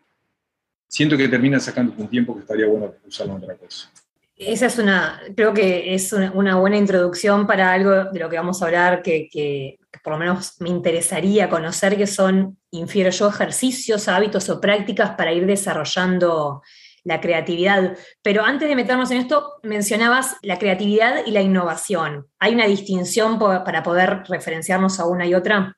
siento 0.87 1.17
que 1.17 1.27
termina 1.27 1.59
sacando 1.59 1.93
un 1.97 2.07
tiempo 2.07 2.35
que 2.35 2.41
estaría 2.41 2.67
bueno 2.67 2.93
usarlo 3.05 3.37
en 3.37 3.43
otra 3.43 3.55
cosa. 3.55 3.89
Esa 4.35 4.67
es 4.67 4.77
una, 4.77 5.19
creo 5.35 5.51
que 5.51 5.95
es 5.95 6.13
una, 6.13 6.57
buena 6.57 6.77
introducción 6.77 7.47
para 7.47 7.73
algo 7.73 8.11
de 8.11 8.19
lo 8.19 8.29
que 8.29 8.37
vamos 8.37 8.61
a 8.61 8.65
hablar, 8.67 9.01
que, 9.01 9.79
por 10.03 10.13
lo 10.13 10.19
menos 10.19 10.61
me 10.61 10.69
interesaría 10.69 11.49
conocer, 11.49 11.97
que 11.97 12.05
son, 12.05 12.55
infiero 12.69 13.09
yo, 13.09 13.29
ejercicios, 13.29 14.07
hábitos 14.07 14.47
o 14.49 14.61
prácticas 14.61 15.11
para 15.17 15.33
ir 15.33 15.47
desarrollando 15.47 16.61
la 17.07 17.21
creatividad. 17.21 17.97
Pero 18.21 18.43
antes 18.43 18.67
de 18.67 18.75
meternos 18.75 19.09
en 19.11 19.19
esto, 19.19 19.53
mencionabas 19.63 20.35
la 20.41 20.59
creatividad 20.59 21.25
y 21.25 21.31
la 21.31 21.41
innovación. 21.41 22.27
¿Hay 22.37 22.53
una 22.53 22.67
distinción 22.67 23.39
para 23.39 23.81
poder 23.81 24.23
referenciarnos 24.27 24.99
a 24.99 25.05
una 25.05 25.25
y 25.25 25.33
otra? 25.33 25.73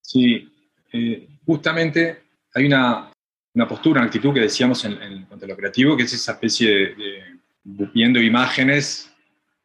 Sí, 0.00 0.52
eh, 0.92 1.28
justamente 1.46 2.24
hay 2.52 2.66
una, 2.66 3.12
una 3.54 3.68
postura, 3.68 4.00
una 4.00 4.08
actitud 4.08 4.34
que 4.34 4.40
decíamos 4.40 4.84
en, 4.84 5.24
cuanto 5.26 5.46
a 5.46 5.48
lo 5.48 5.56
creativo, 5.56 5.96
que 5.96 6.02
es 6.02 6.12
esa 6.12 6.32
especie 6.32 6.68
de, 6.68 7.40
viendo 7.62 8.20
imágenes 8.20 9.10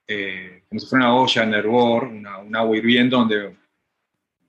eh, 0.07 0.63
como 0.69 0.79
si 0.79 0.85
fuera 0.85 1.05
una 1.05 1.15
olla 1.15 1.43
en 1.43 1.53
hervor, 1.55 2.03
un 2.05 2.55
agua 2.55 2.77
hirviendo 2.77 3.17
donde 3.17 3.55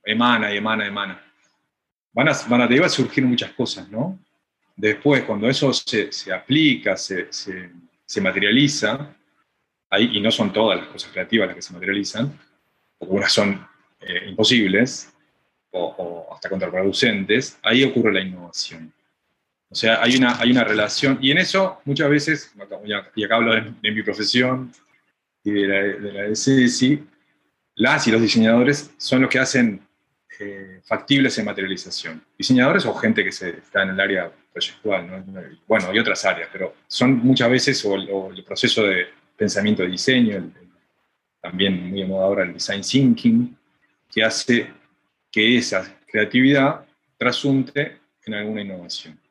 emana 0.03 0.53
y 0.53 0.57
emana, 0.57 0.85
emana. 0.85 1.23
Van 2.13 2.29
a, 2.29 2.33
van 2.47 2.61
a, 2.61 2.89
surgir 2.89 3.25
muchas 3.25 3.53
cosas, 3.53 3.89
¿no? 3.89 4.19
Después, 4.81 5.25
cuando 5.25 5.47
eso 5.47 5.71
se, 5.73 6.09
aplica, 6.33 6.97
se, 6.97 7.29
materializa, 8.19 9.15
y 9.99 10.19
no 10.19 10.31
son 10.31 10.51
todas 10.51 10.79
las 10.79 10.87
cosas 10.87 11.11
creativas 11.11 11.49
las 11.49 11.55
que 11.55 11.61
se 11.61 11.73
materializan, 11.73 12.35
porque 12.97 13.13
unas 13.13 13.31
son 13.31 13.63
eh, 13.99 14.25
imposibles 14.27 15.13
o, 15.69 16.27
hasta 16.33 16.49
contraproducentes, 16.49 17.59
ahí 17.61 17.83
ocurre 17.83 18.11
la 18.11 18.21
innovación. 18.21 18.91
O 19.69 19.75
sea, 19.75 20.01
hay 20.01 20.15
una, 20.15 20.63
relación, 20.63 21.19
y 21.21 21.29
en 21.29 21.37
eso 21.37 21.79
muchas 21.85 22.09
veces, 22.09 22.51
y 23.13 23.23
acá 23.23 23.35
hablo 23.35 23.53
de, 23.53 23.91
mi 23.91 24.01
profesión 24.01 24.71
y 25.43 25.51
de 25.51 25.67
la 25.67 25.75
de, 25.75 26.11
la 26.11 26.21
de 26.23 27.05
las 27.75 28.07
y 28.07 28.11
los 28.11 28.21
diseñadores 28.21 28.89
son 28.97 29.21
los 29.21 29.29
que 29.29 29.37
hacen 29.37 29.87
eh, 30.41 30.81
factibles 30.83 31.37
en 31.37 31.45
materialización. 31.45 32.23
Diseñadores 32.37 32.85
o 32.85 32.93
gente 32.95 33.23
que 33.23 33.31
se, 33.31 33.49
está 33.49 33.83
en 33.83 33.89
el 33.89 33.99
área 33.99 34.31
proyectual, 34.51 35.23
bueno, 35.67 35.93
y 35.93 35.99
otras 35.99 36.25
áreas, 36.25 36.49
pero 36.51 36.73
son 36.87 37.17
muchas 37.19 37.49
veces, 37.49 37.85
o, 37.85 37.95
el 37.95 38.43
proceso 38.43 38.83
de 38.83 39.07
pensamiento 39.37 39.83
de 39.83 39.89
diseño, 39.89 40.51
también 41.41 41.89
muy 41.89 42.01
de 42.01 42.07
moda 42.07 42.25
ahora 42.25 42.43
el 42.43 42.53
design 42.53 42.81
thinking, 42.81 43.57
que 44.11 44.23
hace 44.23 44.69
que 45.31 45.57
esa 45.57 45.97
creatividad 46.05 46.85
trasunte 47.17 47.99
en 48.25 48.33
alguna 48.33 48.61
innovación 48.61 49.21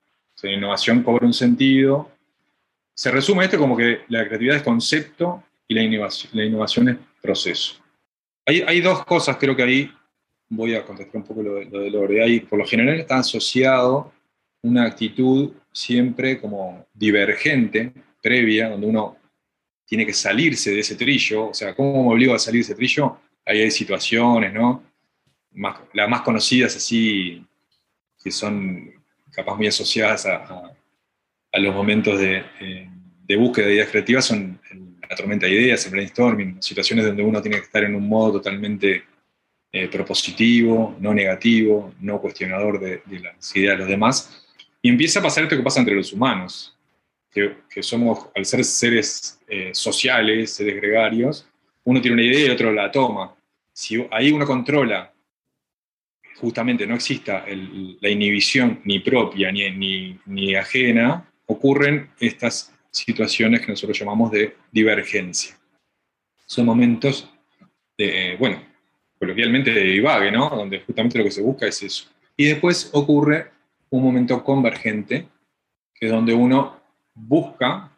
la 0.48 0.52
innovación 0.52 1.02
cobra 1.02 1.26
un 1.26 1.32
sentido. 1.32 2.10
Se 2.94 3.10
resume 3.10 3.44
esto 3.44 3.58
como 3.58 3.76
que 3.76 4.02
la 4.08 4.26
creatividad 4.26 4.56
es 4.56 4.62
concepto 4.62 5.42
y 5.66 5.74
la 5.74 5.82
innovación, 5.82 6.30
la 6.34 6.44
innovación 6.44 6.88
es 6.88 6.96
proceso. 7.20 7.76
Hay, 8.46 8.62
hay, 8.62 8.80
dos 8.80 9.04
cosas, 9.04 9.36
creo 9.36 9.54
que 9.54 9.62
ahí 9.62 9.92
voy 10.50 10.74
a 10.74 10.84
contestar 10.84 11.16
un 11.16 11.22
poco 11.22 11.42
lo, 11.42 11.54
de 11.54 11.90
Lore. 11.90 12.22
Hay, 12.22 12.40
por 12.40 12.58
lo 12.58 12.66
general 12.66 12.98
está 12.98 13.18
asociado 13.18 14.12
una 14.62 14.84
actitud 14.84 15.52
siempre 15.72 16.38
como 16.38 16.86
divergente, 16.92 17.92
previa, 18.22 18.68
donde 18.68 18.86
uno 18.86 19.16
tiene 19.86 20.04
que 20.04 20.12
salirse 20.12 20.72
de 20.72 20.80
ese 20.80 20.96
trillo. 20.96 21.48
O 21.48 21.54
sea, 21.54 21.74
¿cómo 21.74 22.04
me 22.04 22.10
obligo 22.10 22.34
a 22.34 22.38
salir 22.38 22.60
de 22.60 22.72
ese 22.72 22.74
trillo? 22.74 23.16
Ahí 23.46 23.62
hay 23.62 23.70
situaciones, 23.70 24.52
¿no? 24.52 24.82
las 25.94 26.08
más 26.08 26.20
conocidas 26.20 26.76
así, 26.76 27.44
que 28.22 28.30
son 28.30 28.92
capaz 29.32 29.56
muy 29.56 29.66
asociadas 29.66 30.26
a, 30.26 30.72
los 31.54 31.74
momentos 31.74 32.20
de, 32.20 32.44
búsqueda 33.36 33.66
de 33.66 33.74
ideas 33.74 33.88
creativas 33.88 34.24
son 34.24 34.60
la 35.08 35.16
tormenta 35.16 35.46
de 35.46 35.52
ideas, 35.52 35.84
el 35.86 35.92
brainstorming, 35.92 36.62
situaciones 36.62 37.04
donde 37.04 37.22
uno 37.22 37.42
tiene 37.42 37.56
que 37.58 37.64
estar 37.64 37.82
en 37.82 37.96
un 37.96 38.08
modo 38.08 38.34
totalmente 38.34 39.02
eh, 39.72 39.88
propositivo, 39.88 40.96
no 41.00 41.14
negativo, 41.14 41.94
no 42.00 42.20
cuestionador 42.20 42.80
de, 42.80 43.02
las 43.20 43.56
ideas 43.56 43.74
de 43.74 43.78
los 43.78 43.88
demás. 43.88 44.46
Y 44.82 44.88
empieza 44.88 45.20
a 45.20 45.22
pasar 45.22 45.44
esto 45.44 45.56
que 45.56 45.62
pasa 45.62 45.80
entre 45.80 45.94
los 45.94 46.12
humanos, 46.12 46.76
que, 47.30 47.82
somos, 47.82 48.26
al 48.34 48.44
ser 48.44 48.64
seres 48.64 49.40
eh, 49.46 49.70
sociales, 49.72 50.52
seres 50.52 50.76
gregarios, 50.76 51.46
uno 51.84 52.00
tiene 52.00 52.14
una 52.14 52.24
idea 52.24 52.46
y 52.46 52.50
otro 52.50 52.72
la 52.72 52.90
toma. 52.90 53.34
Si 53.72 54.04
ahí 54.10 54.32
uno 54.32 54.44
controla 54.44 55.12
justamente 56.40 56.86
no 56.86 56.94
exista 56.94 57.44
la 58.00 58.08
inhibición 58.08 58.80
ni 58.84 58.98
propia 59.00 59.52
ni, 59.52 60.18
ni, 60.24 60.54
ajena, 60.54 61.30
ocurren 61.46 62.10
estas 62.18 62.74
situaciones 62.90 63.60
que 63.60 63.68
nosotros 63.68 63.98
llamamos 63.98 64.30
de 64.32 64.56
divergencia. 64.72 65.58
Son 66.46 66.64
momentos 66.64 67.30
de, 67.96 68.36
bueno, 68.38 68.62
coloquialmente 69.20 69.72
de 69.72 69.82
divague, 69.82 70.32
¿no? 70.32 70.48
Donde 70.48 70.80
justamente 70.80 71.18
lo 71.18 71.24
que 71.24 71.30
se 71.30 71.42
busca 71.42 71.66
es 71.66 71.82
eso. 71.82 72.06
Y 72.36 72.46
después 72.46 72.90
ocurre 72.92 73.50
un 73.90 74.02
momento 74.02 74.42
convergente, 74.42 75.28
que 75.94 76.06
es 76.06 76.12
donde 76.12 76.32
uno 76.32 76.80
busca 77.14 77.92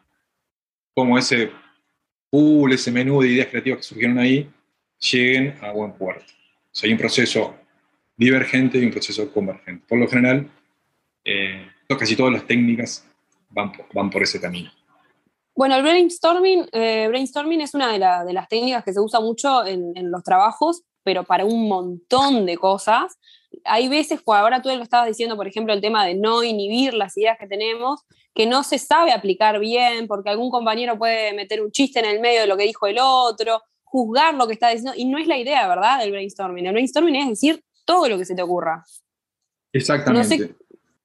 cómo 0.94 1.16
ese 1.16 1.52
pool, 2.28 2.72
ese 2.72 2.90
menú 2.90 3.22
de 3.22 3.28
ideas 3.28 3.46
creativas 3.46 3.78
que 3.78 3.84
surgieron 3.84 4.18
ahí, 4.18 4.50
lleguen 4.98 5.54
a 5.62 5.70
buen 5.70 5.92
puerto. 5.92 6.24
O 6.26 6.74
sea, 6.74 6.88
hay 6.88 6.92
un 6.92 6.98
proceso 6.98 7.54
divergente 8.16 8.78
y 8.78 8.84
un 8.84 8.90
proceso 8.90 9.32
convergente. 9.32 9.84
Por 9.86 9.98
lo 9.98 10.08
general, 10.08 10.50
eh, 11.24 11.68
casi 11.98 12.16
todas 12.16 12.32
las 12.32 12.46
técnicas 12.46 13.06
van 13.50 13.70
por, 13.70 13.86
van 13.92 14.10
por 14.10 14.22
ese 14.22 14.40
camino. 14.40 14.70
Bueno, 15.54 15.76
el 15.76 15.82
brainstorming, 15.82 16.66
eh, 16.72 17.06
brainstorming 17.08 17.60
es 17.60 17.74
una 17.74 17.92
de, 17.92 18.26
de, 18.26 18.32
las 18.32 18.48
técnicas 18.48 18.82
que 18.84 18.92
se 18.92 19.00
usa 19.00 19.20
mucho 19.20 19.64
en, 19.66 19.92
en, 19.96 20.10
los 20.10 20.22
trabajos, 20.22 20.82
pero 21.02 21.24
para 21.24 21.44
un 21.44 21.68
montón 21.68 22.46
de 22.46 22.56
cosas. 22.56 23.18
Hay 23.64 23.88
veces, 23.88 24.20
ahora 24.26 24.62
tú 24.62 24.68
lo 24.70 24.82
estabas 24.82 25.08
diciendo, 25.08 25.36
por 25.36 25.46
ejemplo, 25.46 25.74
el 25.74 25.80
tema 25.80 26.06
de 26.06 26.14
no 26.14 26.42
inhibir 26.42 26.94
las 26.94 27.16
ideas 27.16 27.38
que 27.38 27.46
tenemos, 27.46 28.00
que 28.34 28.46
no 28.46 28.62
se 28.62 28.78
sabe 28.78 29.12
aplicar 29.12 29.58
bien, 29.58 30.06
porque 30.06 30.30
algún 30.30 30.50
compañero 30.50 30.98
puede 30.98 31.32
meter 31.34 31.62
un 31.62 31.70
chiste 31.70 31.98
en 31.98 32.06
el 32.06 32.20
medio 32.20 32.42
de 32.42 32.46
lo 32.46 32.56
que 32.56 32.64
dijo 32.64 32.86
el 32.86 32.98
otro, 33.00 33.62
juzgar 33.84 34.34
lo 34.34 34.46
que 34.46 34.54
está 34.54 34.70
diciendo, 34.70 34.94
y 34.96 35.04
no 35.04 35.18
es 35.18 35.26
la 35.26 35.36
idea, 35.36 35.68
¿verdad?, 35.68 36.00
del 36.00 36.12
brainstorming. 36.12 36.66
El 36.66 36.72
brainstorming 36.72 37.16
es 37.16 37.28
decir 37.28 37.62
todo 37.84 38.08
lo 38.08 38.16
que 38.16 38.24
se 38.24 38.34
te 38.34 38.42
ocurra. 38.42 38.84
Exactamente. 39.72 40.56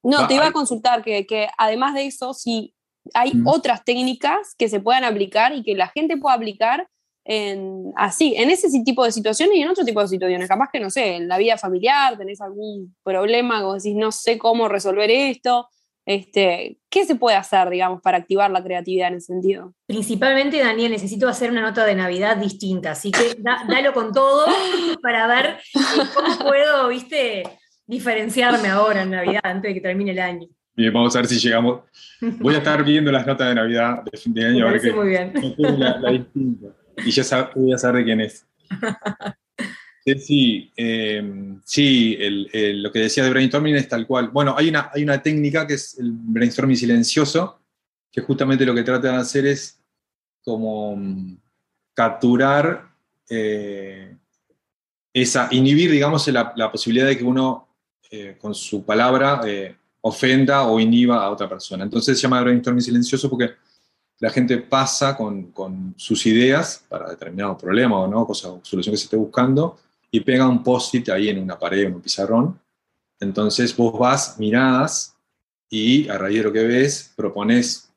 No, 0.03 0.27
te 0.27 0.35
iba 0.35 0.47
a 0.47 0.51
consultar 0.53 1.03
que, 1.03 1.25
que, 1.25 1.49
además 1.57 1.93
de 1.93 2.05
eso, 2.05 2.33
si 2.33 2.73
hay 3.13 3.33
otras 3.45 3.83
técnicas 3.83 4.55
que 4.57 4.69
se 4.69 4.79
puedan 4.79 5.03
aplicar 5.03 5.53
y 5.53 5.63
que 5.63 5.75
la 5.75 5.89
gente 5.89 6.17
pueda 6.17 6.35
aplicar 6.35 6.87
en, 7.29 7.91
así, 7.97 8.35
en 8.37 8.49
ese 8.49 8.69
tipo 8.83 9.03
de 9.03 9.11
situaciones 9.11 9.57
y 9.57 9.61
en 9.61 9.69
otro 9.69 9.83
tipo 9.83 10.01
de 10.01 10.07
situaciones. 10.07 10.47
Capaz 10.47 10.69
que, 10.71 10.79
no 10.79 10.89
sé, 10.89 11.15
en 11.15 11.27
la 11.27 11.37
vida 11.37 11.57
familiar 11.57 12.17
tenés 12.17 12.39
algún 12.41 12.95
problema, 13.03 13.61
como 13.61 13.75
decís, 13.75 13.95
no 13.95 14.11
sé 14.11 14.37
cómo 14.37 14.69
resolver 14.69 15.11
esto, 15.11 15.67
este, 16.07 16.77
¿Qué 16.89 17.03
se 17.03 17.15
puede 17.15 17.35
hacer, 17.35 17.69
digamos, 17.69 18.01
para 18.01 18.17
activar 18.17 18.49
la 18.49 18.63
creatividad 18.63 19.09
en 19.09 19.15
ese 19.15 19.25
sentido? 19.25 19.73
Principalmente, 19.87 20.57
Daniel, 20.57 20.89
necesito 20.89 21.27
hacer 21.27 21.51
una 21.51 21.61
nota 21.61 21.83
de 21.83 21.95
Navidad 21.95 22.37
distinta, 22.37 22.91
así 22.91 23.11
que 23.11 23.35
dalo 23.67 23.91
con 23.93 24.13
todo 24.13 24.45
para 25.03 25.27
ver 25.27 25.57
cómo 26.15 26.39
puedo, 26.39 26.87
viste, 26.87 27.43
diferenciarme 27.85 28.69
ahora 28.69 29.01
en 29.01 29.11
Navidad 29.11 29.41
antes 29.43 29.69
de 29.69 29.73
que 29.73 29.81
termine 29.81 30.11
el 30.11 30.19
año. 30.19 30.47
Bien, 30.77 30.93
vamos 30.93 31.13
a 31.13 31.19
ver 31.19 31.27
si 31.27 31.39
llegamos. 31.39 31.81
Voy 32.21 32.55
a 32.55 32.59
estar 32.59 32.81
viendo 32.85 33.11
las 33.11 33.27
notas 33.27 33.49
de 33.49 33.55
Navidad 33.55 34.03
de 34.09 34.17
fin 34.17 34.33
de 34.33 34.45
año. 34.45 34.69
Me 34.69 34.93
muy 34.93 35.09
bien. 35.09 35.33
Y 37.05 37.11
ya 37.11 37.51
voy 37.55 37.73
a 37.73 37.77
saber 37.77 37.99
de 38.01 38.05
quién 38.05 38.21
es. 38.21 38.45
Sí, 40.15 40.71
em, 40.77 41.59
sí 41.65 42.17
lo 42.75 42.93
que 42.93 42.99
decía 42.99 43.25
de 43.25 43.29
brainstorming 43.29 43.75
es 43.75 43.89
tal 43.89 44.07
cual. 44.07 44.29
Bueno, 44.29 44.55
hay 44.57 44.69
una, 44.69 44.89
hay 44.93 45.03
una 45.03 45.21
técnica 45.21 45.67
que 45.67 45.73
es 45.73 45.99
el 45.99 46.11
brainstorming 46.13 46.77
silencioso, 46.77 47.59
que 48.09 48.21
justamente 48.21 48.65
lo 48.65 48.73
que 48.73 48.83
trata 48.83 49.11
de 49.11 49.17
hacer 49.17 49.45
es 49.45 49.81
como 50.41 50.95
mm, 50.95 51.37
capturar 51.93 52.89
eh, 53.29 54.15
esa, 55.11 55.49
inhibir, 55.51 55.91
digamos, 55.91 56.25
la, 56.29 56.71
posibilidad 56.71 57.07
de 57.07 57.17
que 57.17 57.23
uno 57.25 57.67
eh, 58.09 58.37
con 58.39 58.55
su 58.55 58.85
palabra 58.85 59.41
eh, 59.45 59.75
ofenda 60.01 60.63
o 60.63 60.79
inhiba 60.79 61.21
a 61.21 61.29
otra 61.29 61.49
persona. 61.49 61.83
Entonces 61.83 62.17
se 62.17 62.23
llama 62.23 62.41
brainstorming 62.41 62.81
silencioso 62.81 63.29
porque 63.29 63.55
la 64.19 64.29
gente 64.29 64.57
pasa 64.57 65.15
con, 65.15 65.51
con 65.51 65.93
sus 65.97 66.25
ideas 66.25 66.83
para 66.89 67.09
determinado 67.09 67.57
problema 67.57 67.99
o 67.99 68.07
no, 68.07 68.25
cosa 68.25 68.49
o 68.49 68.61
solución 68.63 68.93
que 68.93 68.97
se 68.97 69.05
esté 69.05 69.17
buscando, 69.17 69.77
y 70.09 70.21
pega 70.21 70.47
un 70.47 70.63
post-it 70.63 71.09
ahí 71.09 71.29
en 71.29 71.39
una 71.39 71.59
pared, 71.59 71.83
en 71.83 71.95
un 71.95 72.01
pizarrón. 72.01 72.59
Entonces 73.19 73.75
vos 73.75 73.97
vas, 73.97 74.39
mirás 74.39 75.15
y 75.69 76.07
a 76.07 76.17
raíz 76.17 76.37
de 76.37 76.43
lo 76.43 76.53
que 76.53 76.63
ves, 76.63 77.13
propones 77.15 77.91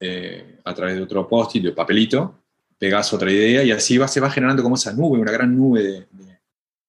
eh, 0.00 0.60
a 0.64 0.74
través 0.74 0.96
de 0.96 1.02
otro 1.02 1.28
post-it, 1.28 1.62
de 1.62 1.72
papelito, 1.72 2.34
pegás 2.78 3.12
otra 3.12 3.30
idea 3.30 3.62
y 3.64 3.70
así 3.70 3.98
va, 3.98 4.08
se 4.08 4.20
va 4.20 4.30
generando 4.30 4.62
como 4.62 4.76
esa 4.76 4.92
nube, 4.92 5.18
una 5.18 5.32
gran 5.32 5.56
nube 5.56 5.82
de, 5.82 6.06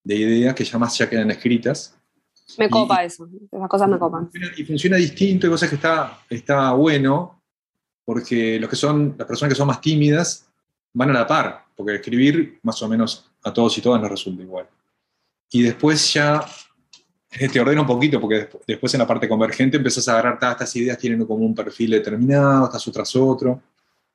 de, 0.04 0.16
ideas 0.16 0.54
que 0.54 0.64
ya 0.64 0.78
más 0.78 0.98
ya 0.98 1.10
quedan 1.10 1.32
escritas. 1.32 1.98
Me 2.58 2.70
copa 2.70 3.04
eso, 3.04 3.28
esas 3.52 3.68
cosas 3.68 3.90
me 3.90 4.00
copan. 4.00 4.30
Y 4.56 4.64
funciona 4.64 4.98
distinto, 4.98 5.48
y 5.48 5.50
cosas 5.50 5.70
que 5.70 5.76
está, 5.76 6.20
está 6.30 6.72
bueno, 6.74 7.37
porque 8.08 8.58
los 8.58 8.70
que 8.70 8.78
son, 8.78 9.16
las 9.18 9.28
personas 9.28 9.54
que 9.54 9.58
son 9.58 9.68
más 9.68 9.82
tímidas 9.82 10.48
van 10.94 11.10
a 11.10 11.14
la 11.14 11.28
par, 11.28 11.66
porque 11.76 11.96
escribir 11.96 12.58
más 12.64 12.82
o 12.82 12.88
menos 12.88 13.30
a 13.44 13.52
todos 13.52 13.78
y 13.78 13.82
todas 13.82 14.02
nos 14.02 14.10
resulta 14.10 14.42
igual. 14.42 14.66
Y 15.52 15.62
después 15.62 16.14
ya 16.14 16.46
te 17.30 17.60
ordena 17.60 17.82
un 17.82 17.88
poquito, 17.88 18.22
porque 18.22 18.48
después 18.66 18.94
en 18.94 19.02
la 19.02 19.08
parte 19.08 19.28
convergente 19.28 19.76
empezás 19.76 20.08
a 20.08 20.14
agarrar 20.14 20.40
todas 20.40 20.54
estas 20.54 20.74
ideas, 20.78 20.98
tienen 20.98 21.26
como 21.26 21.46
un 21.46 21.54
perfil 21.54 21.92
determinado, 21.92 22.68
estás 22.68 22.90
tras 22.94 23.14
otro. 23.18 23.62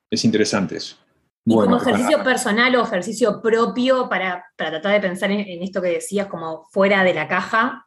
Es 0.09 0.25
interesante 0.25 0.79
eso. 0.79 0.97
Y 1.45 1.53
como 1.53 1.77
ejercicio 1.77 2.25
personal 2.25 2.75
o 2.77 2.85
ejercicio 2.85 3.43
propio 3.43 4.09
para, 4.09 4.43
tratar 4.57 4.93
de 4.93 5.01
pensar 5.01 5.31
en, 5.31 5.63
esto 5.63 5.83
que 5.83 5.89
decías, 5.89 6.29
como 6.29 6.65
fuera 6.71 7.05
de 7.05 7.13
la 7.13 7.29
caja, 7.29 7.87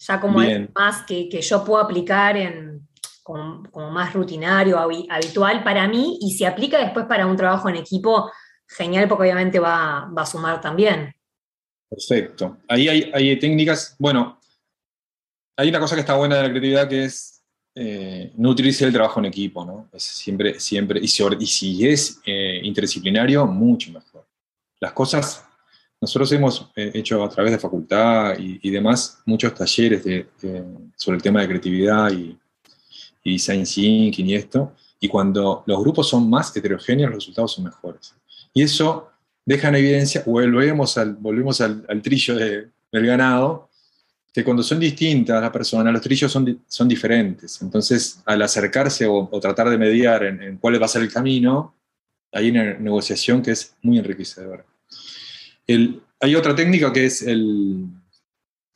ya 0.00 0.20
como 0.20 0.42
es 0.42 0.68
más 0.74 1.02
que, 1.02 1.30
yo 1.30 1.64
puedo 1.64 1.80
aplicar 1.80 2.36
en 2.36 2.88
como, 3.22 3.90
más 3.90 4.12
rutinario, 4.12 4.78
habitual 4.78 5.62
para 5.62 5.86
mí, 5.88 6.18
y 6.20 6.32
si 6.32 6.44
aplica 6.44 6.78
después 6.78 7.06
para 7.06 7.26
un 7.26 7.36
trabajo 7.36 7.68
en 7.68 7.76
equipo, 7.76 8.30
genial, 8.66 9.08
porque 9.08 9.24
obviamente 9.24 9.58
va, 9.58 10.10
va 10.16 10.22
a 10.22 10.26
sumar 10.26 10.60
también. 10.60 11.14
Perfecto. 11.92 12.56
Ahí 12.68 12.88
hay, 12.88 13.38
técnicas, 13.38 13.96
bueno, 13.98 14.40
hay 15.56 15.68
una 15.68 15.78
cosa 15.78 15.94
que 15.94 16.00
está 16.00 16.16
buena 16.16 16.36
de 16.36 16.42
la 16.42 16.48
creatividad 16.48 16.88
que 16.88 17.04
es 17.04 17.44
eh, 17.74 18.32
no 18.36 18.48
utilizar 18.48 18.88
el 18.88 18.94
trabajo 18.94 19.20
en 19.20 19.26
equipo, 19.26 19.62
¿no? 19.62 19.90
Es 19.92 20.02
siempre, 20.02 20.58
siempre, 20.58 21.00
y 21.02 21.06
si, 21.08 21.86
es 21.86 22.18
eh, 22.24 22.60
interdisciplinario, 22.62 23.46
mucho 23.46 23.92
mejor. 23.92 24.26
Las 24.80 24.92
cosas, 24.92 25.44
nosotros 26.00 26.32
hemos 26.32 26.70
eh, 26.76 26.92
hecho 26.94 27.22
a 27.22 27.28
través 27.28 27.52
de 27.52 27.58
facultad 27.58 28.38
y, 28.38 28.70
demás 28.70 29.20
muchos 29.26 29.54
talleres 29.54 30.02
sobre 30.96 31.16
el 31.16 31.22
tema 31.22 31.42
de 31.42 31.48
creatividad 31.48 32.10
y, 32.10 32.38
y 33.24 33.32
design 33.32 33.64
thinking 33.64 34.28
y 34.28 34.34
esto, 34.34 34.72
y 35.00 35.08
cuando 35.08 35.64
los 35.66 35.80
grupos 35.80 36.08
son 36.08 36.28
más 36.30 36.56
heterogéneos, 36.56 37.10
los 37.10 37.20
resultados 37.20 37.52
son 37.52 37.64
mejores. 37.64 38.14
Y 38.54 38.62
eso 38.62 39.10
deja 39.44 39.68
en 39.68 39.76
evidencia, 39.76 40.22
volvemos 40.26 40.96
al, 40.98 41.14
volvemos 41.14 41.60
al, 41.60 42.02
trillo 42.02 42.36
del 42.36 42.70
ganado, 42.92 43.68
que 44.32 44.44
cuando 44.44 44.62
son 44.62 44.80
distintas 44.80 45.40
las 45.40 45.50
personas, 45.50 45.92
los 45.92 46.02
trillos 46.02 46.32
son, 46.32 46.62
son 46.66 46.88
diferentes. 46.88 47.60
Entonces, 47.60 48.22
al 48.24 48.40
acercarse 48.42 49.06
o, 49.06 49.28
tratar 49.40 49.68
de 49.68 49.76
mediar 49.76 50.24
en, 50.24 50.56
cuál 50.58 50.80
va 50.80 50.86
a 50.86 50.88
ser 50.88 51.02
el 51.02 51.12
camino, 51.12 51.74
hay 52.32 52.50
una 52.50 52.74
negociación 52.74 53.42
que 53.42 53.50
es 53.50 53.74
muy 53.82 53.98
enriquecedora. 53.98 54.64
hay 55.66 56.34
otra 56.34 56.54
técnica 56.54 56.92
que 56.92 57.06
es 57.06 57.22
el, 57.22 57.86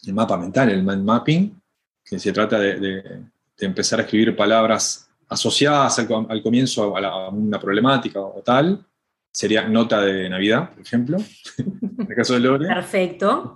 mapa 0.09 0.37
mental, 0.37 0.71
el 0.71 0.83
mind 0.83 1.05
mapping, 1.05 1.61
que 2.05 2.19
se 2.19 2.33
trata 2.33 2.59
de, 2.59 3.23
empezar 3.59 4.01
a 4.01 4.03
escribir 4.03 4.37
palabras 4.37 5.09
asociadas 5.29 5.99
al, 5.99 6.43
comienzo 6.43 6.97
a, 6.97 7.29
una 7.31 7.59
problemática 7.59 8.21
o 8.21 8.43
tal, 8.45 8.85
sería 9.31 9.69
nota 9.69 10.01
de 10.01 10.29
Navidad, 10.29 10.71
por 10.71 10.81
ejemplo, 10.81 11.19
en 11.59 12.07
el 12.09 12.17
caso 12.17 12.35
de 12.35 12.41
Lore. 12.41 12.67
Perfecto. 12.67 13.55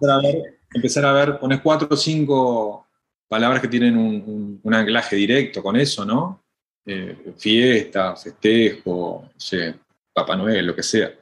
Empezar 0.73 1.05
a 1.05 1.13
ver, 1.13 1.39
pones 1.39 1.61
cuatro 1.61 1.89
o 1.91 1.97
cinco 1.97 2.87
palabras 3.29 3.61
que 3.61 3.69
tienen 3.69 3.97
un, 3.97 4.75
anclaje 4.75 5.17
directo 5.17 5.63
con 5.63 5.77
eso, 5.77 6.05
¿no? 6.05 6.45
Eh, 6.85 7.33
fiesta, 7.37 8.17
festejo, 8.17 9.31
Papá 10.13 10.37
Noel, 10.37 10.67
lo 10.67 10.75
que 10.75 10.83
sea. 10.83 11.13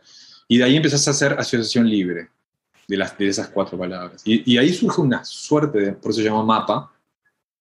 Y 0.49 0.59
de 0.59 0.65
ahí 0.65 0.77
empezás 0.77 1.07
a 1.07 1.11
hacer 1.11 1.33
asociación 1.33 1.89
libre 1.89 2.29
de, 2.87 2.97
las, 2.97 3.17
de 3.19 3.29
esas 3.29 3.49
cuatro 3.49 3.77
palabras. 3.77 4.23
Y, 4.25 4.55
y 4.55 4.57
ahí 4.57 4.73
surge 4.73 5.01
una 5.01 5.25
suerte, 5.25 5.79
de, 5.79 5.93
por 5.93 6.11
eso 6.11 6.21
se 6.21 6.27
llama 6.27 6.43
mapa. 6.43 6.91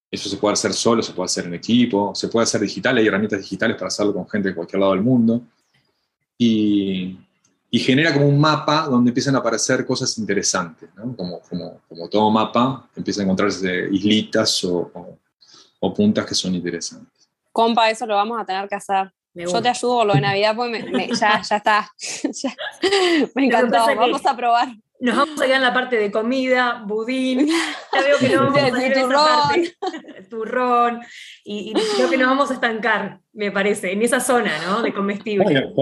Eso 0.10 0.30
se 0.30 0.38
puede 0.38 0.54
hacer 0.54 0.74
solo, 0.74 1.04
se 1.04 1.12
puede 1.12 1.26
hacer 1.26 1.46
en 1.46 1.54
equipo, 1.54 2.16
se 2.16 2.30
puede 2.30 2.44
hacer 2.44 2.62
digital, 2.62 2.98
hay 2.98 3.08
herramientas 3.08 3.40
digitales 3.40 3.76
para 3.76 3.88
hacerlo 3.88 4.14
con 4.14 4.30
gente 4.30 4.50
de 4.50 4.56
cualquier 4.56 4.80
lado 4.80 4.94
del 4.94 5.04
mundo 5.04 5.42
y, 6.38 7.18
genera 7.72 8.12
como 8.12 8.28
un 8.28 8.40
mapa 8.40 8.88
donde 8.88 9.12
empiezan 9.12 9.36
a 9.36 9.40
aparecer 9.40 9.86
cosas 9.86 10.18
interesantes, 10.18 10.90
¿no? 10.96 11.16
como, 11.16 11.42
como, 11.42 11.82
como, 11.88 12.10
todo 12.10 12.32
mapa, 12.32 12.90
empiezan 12.96 13.22
a 13.22 13.24
encontrarse 13.26 13.88
islitas 13.92 14.64
o, 14.64 14.92
o, 15.80 15.94
puntas 15.94 16.26
que 16.26 16.34
son 16.34 16.56
interesantes. 16.56 17.30
Compa, 17.52 17.90
eso 17.90 18.08
lo 18.08 18.16
vamos 18.16 18.42
a 18.42 18.46
tener 18.46 18.68
que 18.68 18.76
hacer. 18.76 19.12
Yo 19.34 19.62
te 19.62 19.70
ayudo 19.70 19.98
con 19.98 20.08
lo 20.08 20.14
de 20.16 20.22
Navidad, 20.22 20.56
pues 20.56 21.20
ya, 21.20 21.42
ya 21.42 21.58
está. 21.58 21.92
me 23.36 23.46
encantó, 23.46 23.86
vamos 23.96 24.26
a 24.26 24.36
probar. 24.36 24.70
Nos 25.00 25.16
vamos 25.16 25.40
a 25.40 25.46
quedar 25.46 25.58
en 25.58 25.64
la 25.64 25.74
parte 25.74 25.98
de 25.98 26.12
comida, 26.12 26.84
budín. 26.86 27.48
Ya 27.48 28.02
veo 28.02 28.18
que 28.20 28.30
no 28.30 28.46
vamos 28.46 28.62
a 28.62 28.68
ir 28.88 28.94
turrón. 28.94 29.12
Esa 29.12 29.48
parte. 29.48 29.78
turrón. 30.30 31.02
Y, 31.44 31.74
creo 31.96 32.10
que 32.10 32.18
nos 32.18 32.28
vamos 32.28 32.52
a 32.52 32.56
estancar, 32.56 33.20
me 33.34 33.52
parece, 33.52 33.92
en 33.92 34.02
esa 34.02 34.20
zona, 34.20 34.52
¿no? 34.66 34.82
De 34.82 34.94
comestible. 34.94 35.74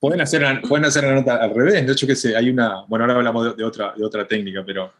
Pueden 0.00 0.22
hacer, 0.22 0.62
pueden 0.62 0.86
hacer 0.86 1.04
la 1.04 1.14
nota 1.14 1.36
al 1.36 1.54
revés. 1.54 1.86
De 1.86 1.92
hecho, 1.92 2.06
que 2.06 2.16
sé, 2.16 2.34
hay 2.36 2.48
una. 2.50 2.84
Bueno, 2.88 3.04
ahora 3.04 3.16
hablamos 3.16 3.56
de, 3.56 3.64
otra, 3.64 3.92
de 3.96 4.04
otra 4.04 4.26
técnica, 4.26 4.62
pero 4.64 4.90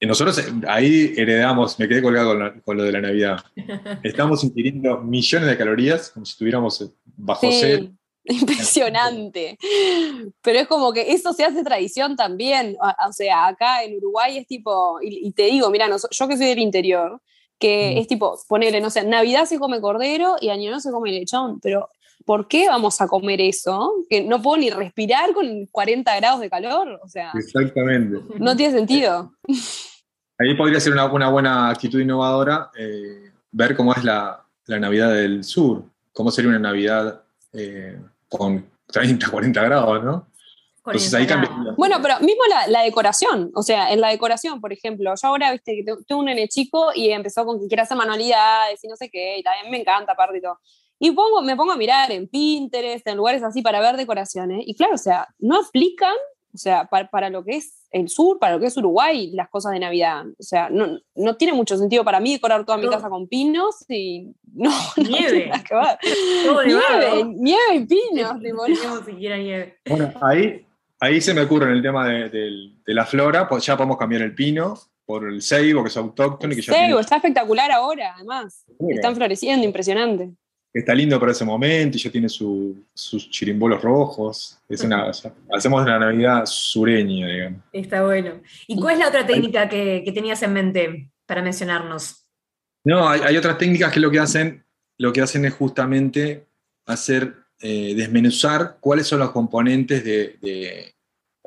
nosotros 0.00 0.38
eh, 0.38 0.52
ahí 0.68 1.14
heredamos, 1.16 1.78
me 1.78 1.88
quedé 1.88 2.02
colgado 2.02 2.36
con, 2.64 2.76
lo 2.76 2.82
de 2.82 2.92
la 2.92 3.00
Navidad. 3.00 3.38
Estamos 4.02 4.44
ingiriendo 4.44 4.98
millones 4.98 5.48
de 5.48 5.56
calorías, 5.56 6.10
como 6.10 6.26
si 6.26 6.32
estuviéramos 6.32 6.80
eh, 6.82 6.88
bajo 7.16 7.50
sí, 7.50 7.92
Impresionante. 8.40 9.56
Pero 10.42 10.58
es 10.58 10.66
como 10.66 10.92
que 10.92 11.12
eso 11.12 11.32
se 11.32 11.44
hace 11.44 11.62
tradición 11.62 12.16
también. 12.16 12.76
O 13.08 13.12
sea, 13.12 13.46
acá 13.46 13.84
en 13.84 13.96
Uruguay 13.96 14.38
es 14.38 14.46
tipo, 14.46 14.98
y, 15.00 15.30
te 15.32 15.44
digo, 15.44 15.70
mira, 15.70 15.88
yo 15.88 16.28
que 16.28 16.36
soy 16.36 16.46
del 16.46 16.58
interior, 16.58 17.20
que 17.58 17.94
mm. 17.94 17.98
es 17.98 18.06
tipo, 18.08 18.38
ponerle, 18.48 18.80
no 18.80 18.90
sé, 18.90 19.04
Navidad 19.04 19.44
se 19.46 19.58
come 19.58 19.80
cordero 19.80 20.36
y 20.40 20.48
Año 20.48 20.64
Nuevo 20.64 20.80
se 20.80 20.90
come 20.90 21.12
lechón, 21.12 21.60
pero 21.60 21.88
¿por 22.24 22.48
qué 22.48 22.68
vamos 22.68 23.00
a 23.00 23.06
comer 23.06 23.40
eso? 23.40 23.92
Que 24.10 24.24
no 24.24 24.42
puedo 24.42 24.58
ni 24.58 24.70
respirar 24.70 25.32
con 25.32 25.66
40 25.66 26.16
grados 26.16 26.40
de 26.40 26.50
calor. 26.50 27.00
O 27.02 27.08
sea, 27.08 27.30
Exactamente. 27.34 28.20
No 28.38 28.56
tiene 28.56 28.74
sentido. 28.74 29.32
Ahí 30.38 30.54
podría 30.54 30.80
ser 30.80 30.92
una, 30.92 31.06
buena 31.06 31.70
actitud 31.70 32.00
innovadora 32.00 32.70
eh, 32.76 33.30
ver 33.52 33.74
cómo 33.76 33.94
es 33.94 34.04
la, 34.04 34.42
Navidad 34.68 35.12
del 35.12 35.44
Sur, 35.44 35.84
cómo 36.12 36.32
sería 36.32 36.50
una 36.50 36.58
Navidad 36.58 37.22
eh, 37.52 37.96
con 38.28 38.70
30, 38.86 39.30
40 39.30 39.62
grados, 39.62 40.04
¿no? 40.04 40.28
Entonces 40.86 41.12
ahí 41.14 41.26
cambia. 41.26 41.50
Bueno, 41.76 41.96
pero 42.00 42.20
mismo 42.20 42.42
la, 42.68 42.82
decoración, 42.82 43.50
o 43.54 43.62
sea, 43.62 43.92
en 43.92 44.00
la 44.00 44.08
decoración, 44.08 44.60
por 44.60 44.72
ejemplo, 44.72 45.12
yo 45.20 45.28
ahora, 45.28 45.50
viste, 45.50 45.74
que 45.74 45.82
tengo 46.06 46.20
un 46.20 46.26
nene 46.26 46.46
chico 46.46 46.90
y 46.94 47.10
empezó 47.10 47.44
con 47.44 47.60
que 47.60 47.66
quiere 47.66 47.82
hacer 47.82 47.96
manualidades 47.96 48.82
y 48.84 48.88
no 48.88 48.94
sé 48.94 49.10
qué, 49.10 49.38
y 49.38 49.42
también 49.42 49.70
me 49.70 49.80
encanta, 49.80 50.12
aparte 50.12 50.38
y 50.38 50.40
todo. 50.40 50.60
Y 50.98 51.10
pongo, 51.10 51.42
me 51.42 51.56
pongo 51.56 51.72
a 51.72 51.76
mirar 51.76 52.10
en 52.12 52.28
Pinterest, 52.28 53.06
en 53.06 53.16
lugares 53.16 53.42
así 53.42 53.62
para 53.62 53.80
ver 53.80 53.96
decoraciones. 53.96 54.62
Y 54.64 54.74
claro, 54.74 54.94
o 54.94 54.98
sea, 54.98 55.28
no 55.38 55.60
aplican, 55.60 56.14
o 56.56 56.58
sea, 56.58 56.88
para, 56.88 57.28
lo 57.28 57.44
que 57.44 57.56
es 57.56 57.86
el 57.90 58.08
sur, 58.08 58.38
para 58.38 58.54
lo 58.54 58.60
que 58.60 58.66
es 58.66 58.76
Uruguay, 58.78 59.30
las 59.34 59.50
cosas 59.50 59.72
de 59.72 59.78
Navidad. 59.78 60.24
O 60.38 60.42
sea, 60.42 60.70
no, 60.70 60.98
no 61.14 61.36
tiene 61.36 61.52
mucho 61.52 61.76
sentido 61.76 62.02
para 62.02 62.18
mí 62.18 62.32
decorar 62.32 62.64
toda 62.64 62.78
mi 62.78 62.88
casa 62.88 63.10
con 63.10 63.28
pinos 63.28 63.84
y 63.90 64.32
no. 64.54 64.70
Nieve. 64.96 65.52
nieve, 66.66 67.24
nieve 67.36 67.74
y 67.74 67.84
pinos. 67.84 68.40
No 68.40 69.04
siquiera 69.04 69.36
nieve. 69.36 69.76
Bueno, 69.86 70.14
ahí, 70.22 70.66
ahí 70.98 71.20
se 71.20 71.34
me 71.34 71.42
ocurre 71.42 71.66
en 71.66 71.72
el 71.72 71.82
tema 71.82 72.08
de, 72.08 72.72
la 72.86 73.04
flora, 73.04 73.46
pues 73.46 73.66
ya 73.66 73.76
podemos 73.76 73.98
cambiar 73.98 74.22
el 74.22 74.34
pino 74.34 74.78
por 75.04 75.28
el 75.28 75.42
ceibo, 75.42 75.82
que 75.82 75.90
es 75.90 75.96
autóctono. 75.98 76.54
Y 76.54 76.56
que 76.56 76.62
ceibo, 76.62 77.00
está 77.00 77.16
espectacular 77.16 77.70
ahora, 77.70 78.14
además. 78.16 78.64
Están 78.88 79.14
floreciendo, 79.14 79.66
impresionante 79.66 80.32
está 80.78 80.94
lindo 80.94 81.18
para 81.18 81.32
ese 81.32 81.44
momento 81.44 81.96
y 81.96 82.00
ya 82.00 82.10
tiene 82.10 82.28
sus 82.28 83.30
chirimbolos 83.30 83.82
rojos. 83.82 84.58
Es 84.68 84.82
una, 84.82 85.10
hacemos 85.52 85.82
una 85.82 85.98
Navidad 85.98 86.44
sureña, 86.46 87.26
digamos. 87.28 87.60
Está 87.72 88.04
bueno. 88.04 88.40
¿Y 88.66 88.76
cuál 88.78 88.94
es 88.94 89.00
la 89.00 89.08
otra 89.08 89.26
técnica 89.26 89.68
que, 89.68 90.10
tenías 90.14 90.42
en 90.42 90.52
mente 90.52 91.10
para 91.26 91.42
mencionarnos? 91.42 92.26
No, 92.84 93.08
hay, 93.08 93.36
otras 93.36 93.58
técnicas 93.58 93.92
que 93.92 94.00
lo 94.00 94.10
que 94.10 94.20
hacen, 94.20 94.64
lo 94.98 95.12
que 95.12 95.20
hacen 95.20 95.44
es 95.44 95.54
justamente 95.54 96.46
hacer 96.86 97.34
eh, 97.60 97.94
desmenuzar 97.96 98.76
cuáles 98.80 99.06
son 99.06 99.20
los 99.20 99.30
componentes 99.30 100.04
de, 100.04 100.94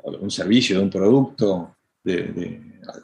un 0.02 0.30
servicio, 0.30 0.76
de 0.76 0.82
un 0.82 0.90
producto, 0.90 1.76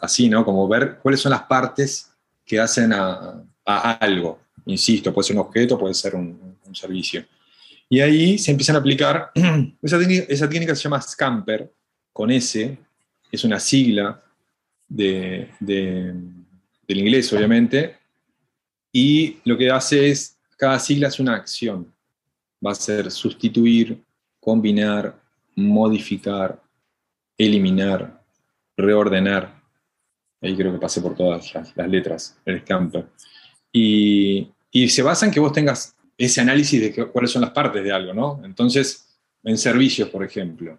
así, 0.01 0.29
¿no? 0.29 0.45
Como 0.45 0.67
ver 0.69 0.99
cuáles 0.99 1.21
son 1.21 1.31
las 1.31 1.43
partes 1.45 2.11
que 2.45 2.61
hacen 2.61 2.93
a, 2.93 3.43
algo. 3.65 4.39
Insisto, 4.67 5.13
puede 5.13 5.27
ser 5.27 5.37
un 5.37 5.43
objeto, 5.43 5.79
puede 5.79 5.95
ser 5.95 6.15
un, 6.15 6.57
servicio. 6.73 7.25
Y 7.89 8.01
ahí 8.01 8.37
se 8.39 8.51
empiezan 8.51 8.77
a 8.77 8.81
aplicar, 8.81 9.31
esa 9.83 10.49
técnica, 10.49 10.75
se 10.75 10.83
llama 10.83 11.01
Scamper, 11.01 11.73
con 12.13 12.31
S, 12.31 12.79
es 13.31 13.45
una 13.45 13.61
sigla 13.61 14.23
del 14.89 15.51
inglés, 16.89 17.33
obviamente, 17.33 17.97
y 18.93 19.39
lo 19.45 19.57
que 19.57 19.71
hace 19.71 20.11
es, 20.11 20.39
cada 20.57 20.79
sigla 20.79 21.09
es 21.09 21.21
una 21.21 21.35
acción. 21.35 21.93
Va 22.65 22.73
a 22.73 22.75
ser 22.75 23.11
sustituir, 23.11 24.03
combinar, 24.41 25.21
modificar, 25.55 26.63
eliminar, 27.37 28.23
reordenar. 28.77 29.63
Ahí 30.41 30.57
creo 30.57 30.73
que 30.73 30.79
pasé 30.79 31.01
por 31.01 31.15
todas 31.15 31.53
las, 31.55 31.89
letras, 31.89 32.39
el 32.45 32.61
scamper. 32.61 33.07
Y, 33.73 34.49
se 34.89 35.03
basa 35.03 35.27
en 35.27 35.33
que 35.33 35.41
vos 35.41 35.53
tengas 35.53 35.95
ese 36.19 36.41
análisis 36.41 36.81
de 36.81 37.07
cuáles 37.07 37.31
son 37.31 37.43
las 37.43 37.51
partes 37.51 37.83
de 37.83 37.93
algo, 37.93 38.15
¿no? 38.15 38.41
Entonces, 38.45 39.19
en 39.45 39.59
servicios, 39.59 40.09
por 40.09 40.25
ejemplo, 40.25 40.79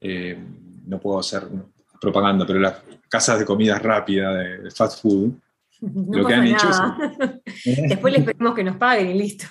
eh, 0.00 0.38
no 0.86 1.00
puedo 1.00 1.18
hacer 1.18 1.46
propaganda, 2.00 2.46
pero 2.46 2.58
las 2.58 2.76
casas 3.08 3.38
de 3.38 3.44
comida 3.44 3.78
rápida, 3.78 4.34
de 4.34 4.70
fast 4.70 5.02
food, 5.02 5.32
lo 5.80 6.26
que 6.26 6.34
han 6.34 6.46
hecho 6.46 6.68
Después 7.88 8.12
les 8.12 8.24
pedimos 8.24 8.54
que 8.54 8.64
nos 8.64 8.76
paguen 8.76 9.10
y 9.10 9.14
listo. 9.14 9.46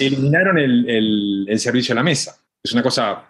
eliminaron 0.00 0.58
el, 0.58 1.58
servicio 1.58 1.92
a 1.92 1.96
la 1.96 2.02
mesa. 2.02 2.36
Es 2.62 2.72
una 2.72 2.82
cosa 2.82 3.26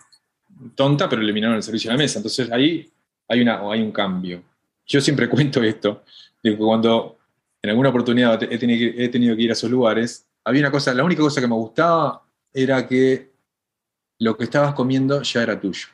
tonta, 0.74 1.08
pero 1.08 1.22
eliminaron 1.22 1.56
el 1.56 1.62
servicio 1.62 1.90
a 1.90 1.94
la 1.94 1.98
mesa. 1.98 2.18
Entonces 2.18 2.50
ahí 2.50 2.88
hay, 3.28 3.40
una, 3.40 3.60
hay 3.70 3.82
un 3.82 3.92
cambio. 3.92 4.42
Yo 4.86 5.00
siempre 5.00 5.28
cuento 5.30 5.62
esto, 5.62 6.04
de 6.42 6.52
que 6.52 6.56
cuando 6.56 7.15
en 7.66 7.70
alguna 7.70 7.88
oportunidad 7.88 8.40
he 8.44 8.59
tenido, 8.59 9.37
que 9.37 9.42
ir 9.42 9.50
a 9.50 9.55
esos 9.55 9.68
lugares, 9.68 10.29
había 10.44 10.61
una 10.61 10.70
cosa, 10.70 10.94
la 10.94 11.02
única 11.02 11.20
cosa 11.20 11.40
que 11.40 11.48
me 11.48 11.57
gustaba 11.57 12.22
era 12.52 12.87
que 12.87 13.33
lo 14.20 14.37
que 14.37 14.44
estabas 14.44 14.72
comiendo 14.72 15.20
ya 15.22 15.42
era 15.42 15.61
tuyo, 15.61 15.88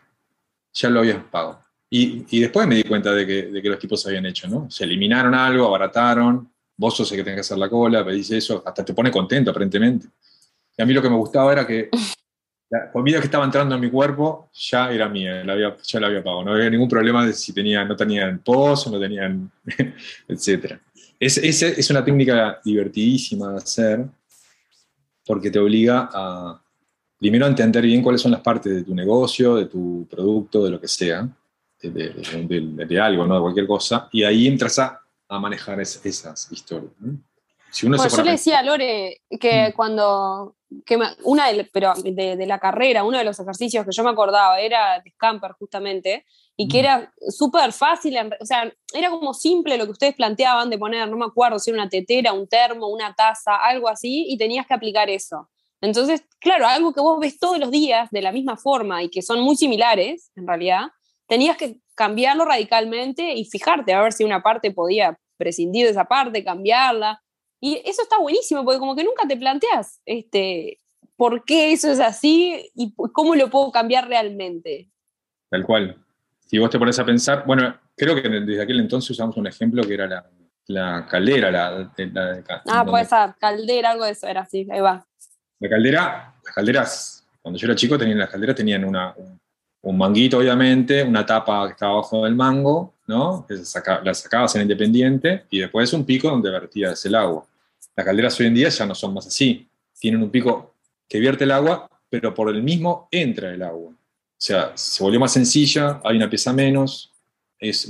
ya 0.75 0.91
lo 0.91 1.01
habías 1.01 1.25
pagado. 1.25 1.65
Y, 1.89 2.41
después 2.41 2.67
me 2.67 2.75
di 2.75 2.85
cuenta 2.85 3.13
de 3.13 3.27
que, 3.27 3.69
los 3.69 3.79
tipos 3.79 4.07
habían 4.07 4.27
hecho, 4.27 4.49
¿no? 4.49 4.71
Se 4.71 4.85
eliminaron 4.85 5.35
algo, 5.35 5.67
abarataron, 5.67 6.51
vos 6.77 6.95
sos 6.95 7.11
el 7.13 7.19
que 7.19 7.25
tenés 7.25 7.37
que 7.37 7.41
hacer 7.41 7.59
la 7.59 7.71
cola, 7.71 8.05
pedís 8.05 8.31
eso, 8.31 8.63
hasta 8.67 8.85
te 8.85 8.93
pone 8.93 9.11
contento 9.11 9.51
aparentemente. 9.51 10.09
Y 10.77 10.83
a 10.83 10.87
mí 10.87 10.93
lo 10.93 11.01
que 11.01 11.09
me 11.09 11.17
gustaba 11.17 11.53
era 11.53 11.67
que 11.67 11.89
la 12.73 12.91
comida 12.91 13.19
que 13.19 13.27
estaba 13.27 13.45
entrando 13.45 13.75
en 13.75 13.83
mi 13.83 13.91
cuerpo 13.91 14.49
ya 14.55 14.91
era 14.91 15.07
mía, 15.07 15.45
la 15.45 15.53
había, 15.53 15.77
ya 15.77 16.01
la 16.01 16.07
había 16.07 16.25
pagado. 16.25 16.43
No 16.43 16.55
había 16.55 16.71
ningún 16.71 16.89
problema 16.89 17.27
de 17.27 17.35
si 17.35 17.53
tenía, 17.53 17.85
no 17.85 17.95
tenían 17.95 18.39
pozo, 18.39 18.91
no 18.91 18.99
tenían, 18.99 19.51
etc. 20.29 20.79
Es, 21.21 21.37
es, 21.37 21.63
es 21.63 21.91
una 21.91 22.03
técnica 22.03 22.61
divertidísima 22.65 23.51
de 23.51 23.57
hacer 23.59 24.07
porque 25.27 25.51
te 25.51 25.59
obliga 25.59 26.09
a, 26.11 26.63
primero, 27.19 27.45
a 27.45 27.49
entender 27.49 27.85
bien 27.85 28.03
cuáles 28.03 28.23
son 28.23 28.33
las 28.33 28.41
partes 28.41 28.75
de 28.75 28.85
tu 28.85 28.95
negocio, 28.95 29.57
de 29.57 29.67
tu 29.67 30.09
producto, 30.11 30.65
de 30.65 30.71
lo 30.71 30.81
que 30.81 30.89
sea, 30.89 31.29
de, 31.83 33.01
algo, 33.03 33.27
¿no? 33.27 33.35
de 33.35 33.41
cualquier 33.43 33.67
cosa, 33.67 34.09
y 34.13 34.23
ahí 34.23 34.47
entras 34.47 34.79
a, 34.79 34.99
a 35.29 35.39
manejar 35.39 35.79
esas 35.79 36.51
historias. 36.51 36.91
Si 37.71 37.87
uno 37.87 37.97
yo 37.97 38.23
le 38.23 38.33
decía 38.33 38.61
a 38.61 38.63
Lore 38.63 39.21
que 39.41 39.69
mm. 39.69 39.73
cuando, 39.73 40.57
que 40.85 40.99
una 41.25 41.49
de, 41.49 41.65
pero 41.73 41.93
de, 41.95 42.47
la 42.47 42.59
carrera, 42.59 43.05
uno 43.05 43.19
de 43.19 43.25
los 43.25 43.39
ejercicios 43.39 43.85
que 43.85 43.93
yo 43.93 44.05
me 44.05 44.11
acordaba 44.11 44.61
era 44.61 45.01
de 45.01 45.11
Scamper 45.11 45.53
justamente, 45.53 46.25
y 46.57 46.69
que 46.69 46.79
mm. 46.79 46.81
era 46.81 47.13
súper 47.29 47.73
fácil, 47.73 48.17
o 48.41 48.45
sea, 48.45 48.73
era 48.93 49.11
como 49.11 49.35
simple 49.35 49.79
lo 49.79 49.85
que 49.85 49.93
ustedes 49.93 50.15
planteaban 50.15 50.71
de 50.71 50.79
poner, 50.79 51.09
no 51.09 51.17
me 51.17 51.27
acuerdo 51.27 51.59
si 51.59 51.71
era 51.71 51.81
una 51.81 51.89
tetera, 51.89 52.33
un 52.33 52.49
termo, 52.49 52.89
una 52.89 53.15
taza, 53.15 53.57
algo 53.57 53.89
así, 53.89 54.27
y 54.29 54.37
tenías 54.37 54.67
que 54.67 54.75
aplicar 54.75 55.09
eso. 55.11 55.49
Entonces, 55.81 56.25
claro, 56.39 56.67
algo 56.67 56.93
que 56.93 57.01
vos 57.01 57.19
ves 57.19 57.39
todos 57.39 57.59
los 57.59 57.71
días 57.71 58.09
de 58.11 58.23
la 58.23 58.33
misma 58.33 58.57
forma 58.57 59.03
y 59.03 59.11
que 59.11 59.23
son 59.23 59.41
muy 59.41 59.57
similares, 59.57 60.31
en 60.37 60.47
realidad, 60.47 60.89
tenías 61.27 61.57
que 61.57 61.79
cambiarlo 61.95 62.45
radicalmente 62.45 63.35
y 63.35 63.45
fijarte 63.45 63.93
a 63.93 64.03
ver 64.03 64.13
si 64.13 64.25
una 64.25 64.43
parte 64.43 64.71
podía 64.71 65.19
prescindir 65.37 65.87
de 65.87 65.93
esa 65.93 66.05
parte, 66.05 66.45
cambiarla. 66.45 67.22
Y 67.65 67.81
eso 67.85 68.03
está 68.03 68.19
buenísimo, 68.19 68.65
porque 68.65 68.81
como 68.81 68.97
que 68.97 69.05
nunca 69.05 69.27
te 69.29 69.37
planteas 69.37 70.01
este, 70.05 70.81
por 71.17 71.45
qué 71.45 71.73
eso 71.73 71.93
es 71.93 72.01
así 72.01 72.69
y 72.75 72.93
cómo 73.13 73.37
lo 73.37 73.51
puedo 73.51 73.71
cambiar 73.71 74.09
realmente. 74.09 74.91
Tal 75.49 75.65
cual. 75.65 75.97
Si 76.41 76.59
vos 76.59 76.71
te 76.71 76.79
pones 76.81 76.99
a 76.99 77.05
pensar, 77.05 77.45
bueno, 77.47 77.79
creo 77.97 78.21
que 78.21 78.29
desde 78.29 78.63
aquel 78.63 78.81
entonces 78.81 79.11
usamos 79.11 79.37
un 79.37 79.47
ejemplo 79.47 79.85
que 79.85 79.95
era 79.95 80.09
la, 80.09 80.29
la 80.67 81.07
caldera. 81.09 81.53
La, 81.53 81.93
ah, 82.67 82.85
pues 82.85 83.07
esa 83.07 83.37
caldera, 83.39 83.93
algo 83.93 84.07
de 84.07 84.11
eso 84.11 84.27
era 84.27 84.41
así, 84.41 84.67
ahí 84.69 84.81
va. 84.81 85.07
La 85.61 85.69
caldera, 85.69 86.35
las 86.45 86.55
calderas, 86.57 87.29
cuando 87.41 87.61
yo 87.61 87.67
era 87.69 87.77
chico, 87.77 87.97
tenían, 87.97 88.19
las 88.19 88.29
calderas 88.29 88.57
tenían 88.57 88.85
una, 88.85 89.15
un 89.83 89.97
manguito, 89.97 90.39
obviamente, 90.39 91.05
una 91.05 91.25
tapa 91.25 91.69
que 91.69 91.75
estaba 91.75 91.93
abajo 91.93 92.25
del 92.25 92.35
mango, 92.35 92.95
¿no? 93.07 93.47
Que 93.47 93.55
la 93.55 94.15
sacabas 94.15 94.57
en 94.57 94.63
independiente 94.63 95.45
y 95.49 95.61
después 95.61 95.93
un 95.93 96.05
pico 96.05 96.29
donde 96.29 96.51
vertías 96.51 97.07
el 97.07 97.15
agua. 97.15 97.47
Las 97.97 98.07
calderas 98.07 98.39
hoy 98.41 98.47
en 98.47 98.55
día 98.55 98.69
ya 98.69 98.87
no 98.87 98.95
son 98.95 99.15
más 99.15 99.27
así. 99.27 99.69
Tienen 99.99 100.23
un 100.23 100.31
pico 100.31 100.75
que 101.09 101.21
vierte 101.21 101.45
el 101.45 101.51
agua, 101.51 101.89
pero 102.09 102.35
por 102.35 102.49
el 102.49 102.63
mismo 102.63 103.09
entra 103.11 103.53
el 103.53 103.63
agua. 103.63 103.91
O 103.91 104.45
sea, 104.45 104.73
se 104.75 105.03
volvió 105.03 105.21
más 105.21 105.33
sencilla, 105.33 106.01
hay 106.03 106.17
una 106.17 106.29
pieza 106.29 106.53
menos, 106.53 107.13
es 107.59 107.89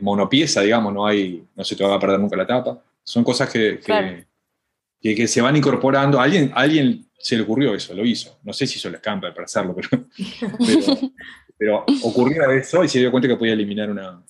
monopieza, 0.00 0.60
digamos, 0.62 0.92
no, 0.92 1.06
hay, 1.06 1.44
no 1.54 1.62
se 1.62 1.76
te 1.76 1.84
va 1.84 1.94
a 1.94 2.00
perder 2.00 2.18
nunca 2.18 2.36
la 2.36 2.46
tapa. 2.46 2.82
Son 3.04 3.22
cosas 3.22 3.48
que, 3.50 3.78
que, 3.78 5.14
que, 5.14 5.28
se 5.28 5.40
van 5.40 5.56
incorporando. 5.56 6.20
Alguien, 6.20 6.50
alguien 6.54 7.06
se 7.18 7.36
le 7.36 7.42
ocurrió 7.42 7.74
eso, 7.74 7.94
lo 7.94 8.04
hizo. 8.04 8.38
No 8.42 8.52
sé 8.52 8.66
si 8.66 8.78
hizo 8.78 8.88
el 8.88 8.96
scamper 8.96 9.32
para 9.32 9.44
hacerlo, 9.44 9.76
pero, 9.76 10.04
pero, 11.56 11.84
ocurrió 12.02 12.50
eso 12.50 12.82
y 12.82 12.88
se 12.88 12.98
dio 12.98 13.10
cuenta 13.10 13.28
que 13.28 13.36
podía 13.36 13.52
eliminar 13.52 13.90
una, 13.90 14.20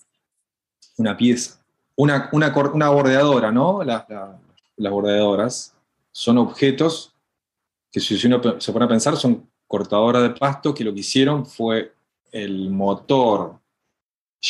una 0.99 1.17
pieza. 1.17 1.65
Una, 1.97 2.29
una, 2.33 2.53
una 2.75 2.89
bordeadora, 2.91 3.51
¿no? 3.51 3.83
Las, 4.77 4.93
bordeadoras 4.93 5.75
son 6.11 6.39
objetos 6.39 7.15
que 7.91 8.01
si 8.01 8.27
uno 8.27 8.41
se 8.61 8.73
pone 8.73 8.85
a 8.85 8.89
pensar 8.89 9.17
son 9.17 9.49
cortadoras 9.67 10.23
de 10.23 10.31
pasto 10.31 10.75
que 10.75 10.85
lo 10.85 10.93
que 10.93 11.01
hicieron 11.01 11.47
fue 11.47 11.95
el 12.33 12.71
motor 12.71 13.59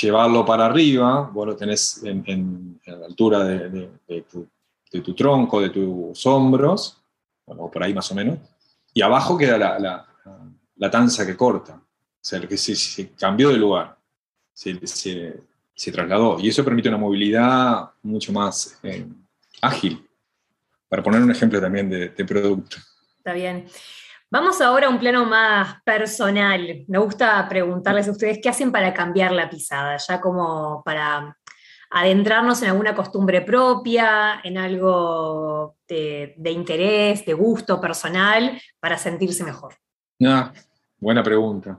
llevarlo 0.03 0.45
para 0.45 0.67
arriba, 0.67 1.31
vos 1.33 1.47
lo 1.47 1.57
tenés 1.57 2.03
en, 2.03 2.81
la 2.87 3.07
altura 3.07 3.45
de, 3.45 3.91
tu, 5.03 5.15
tronco, 5.15 5.61
de 5.61 5.71
tus 5.71 6.27
hombros, 6.27 7.01
o 7.47 7.71
por 7.71 7.83
ahí 7.83 7.95
más 7.95 8.11
o 8.11 8.15
menos, 8.15 8.39
y 8.93 9.03
abajo 9.03 9.37
queda 9.37 9.57
la, 9.57 9.79
la, 9.79 10.07
la 10.77 10.91
tanza 10.91 11.25
que 11.25 11.37
corta, 11.37 11.75
o 11.75 12.19
sea, 12.21 12.41
que 12.41 12.57
se, 12.57 13.13
cambió 13.13 13.51
de 13.51 13.59
lugar, 13.59 13.97
se, 14.53 14.85
se, 14.87 15.93
trasladó, 15.93 16.41
y 16.41 16.49
eso 16.49 16.65
permite 16.65 16.89
una 16.89 16.99
movilidad 16.99 17.91
mucho 18.03 18.33
más 18.33 18.79
eh, 18.83 19.07
ágil, 19.61 20.05
para 20.95 21.03
poner 21.03 21.23
un 21.23 21.31
ejemplo 21.33 21.61
también 21.61 21.91
de, 21.91 22.11
de 22.11 22.25
producto. 22.25 22.77
Está 23.19 23.33
bien. 23.33 23.67
Vamos 24.31 24.61
ahora 24.61 24.87
a 24.87 24.91
un 24.91 25.01
plano 25.01 25.25
más 25.25 25.83
personal. 25.83 26.85
Me 26.87 26.99
gusta 26.99 27.49
preguntarles 27.49 28.07
a 28.07 28.13
ustedes 28.13 28.39
qué 28.41 28.49
hacen 28.49 28.71
para 28.71 28.95
cambiar 28.95 29.33
la 29.33 29.51
pisada, 29.51 29.97
ya 29.97 30.21
como 30.21 30.85
para 30.85 31.37
adentrarnos 31.91 32.63
en 32.63 32.69
alguna 32.69 32.95
costumbre 32.95 33.41
propia, 33.41 34.41
en 34.45 34.57
algo 34.57 35.79
de, 35.89 36.37
interés, 36.47 37.27
de 37.27 37.35
gusto 37.35 37.81
personal, 37.81 38.57
para 38.79 38.97
sentirse 38.97 39.43
mejor? 39.43 39.75
Ah, 40.25 40.53
buena 41.01 41.25
pregunta. 41.25 41.77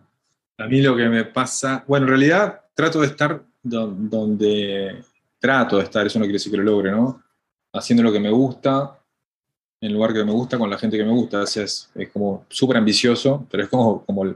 A 0.58 0.67
mí 0.67 0.82
lo 0.82 0.93
que 0.97 1.08
me 1.08 1.23
pasa, 1.23 1.86
bueno, 1.88 2.06
en 2.06 2.10
realidad 2.10 2.65
trato 2.73 2.99
de 2.99 3.08
estar 3.08 3.45
donde 3.63 5.06
trato 5.39 5.78
de 5.78 5.84
estar, 5.84 6.06
eso 6.06 6.19
no 6.19 6.25
quiere 6.25 6.34
decir 6.34 6.51
que 6.51 6.58
lo 6.58 6.63
logre, 6.65 6.91
¿no? 6.91 7.23
Haciendo 7.71 8.04
lo 8.04 8.12
que 8.12 8.19
me 8.19 8.30
gusta, 8.30 8.99
en 9.81 9.88
el 9.88 9.93
lugar 9.93 10.13
que 10.13 10.23
me 10.23 10.31
gusta, 10.31 10.57
con 10.57 10.69
la 10.69 10.77
gente 10.77 10.97
que 10.97 11.03
me 11.03 11.11
gusta. 11.11 11.41
O 11.41 11.47
sea, 11.47 11.63
es, 11.63 11.89
como 12.11 12.45
súper 12.49 12.77
ambicioso, 12.77 13.45
pero 13.49 13.63
es 13.63 13.69
como, 13.69 14.05
como, 14.05 14.35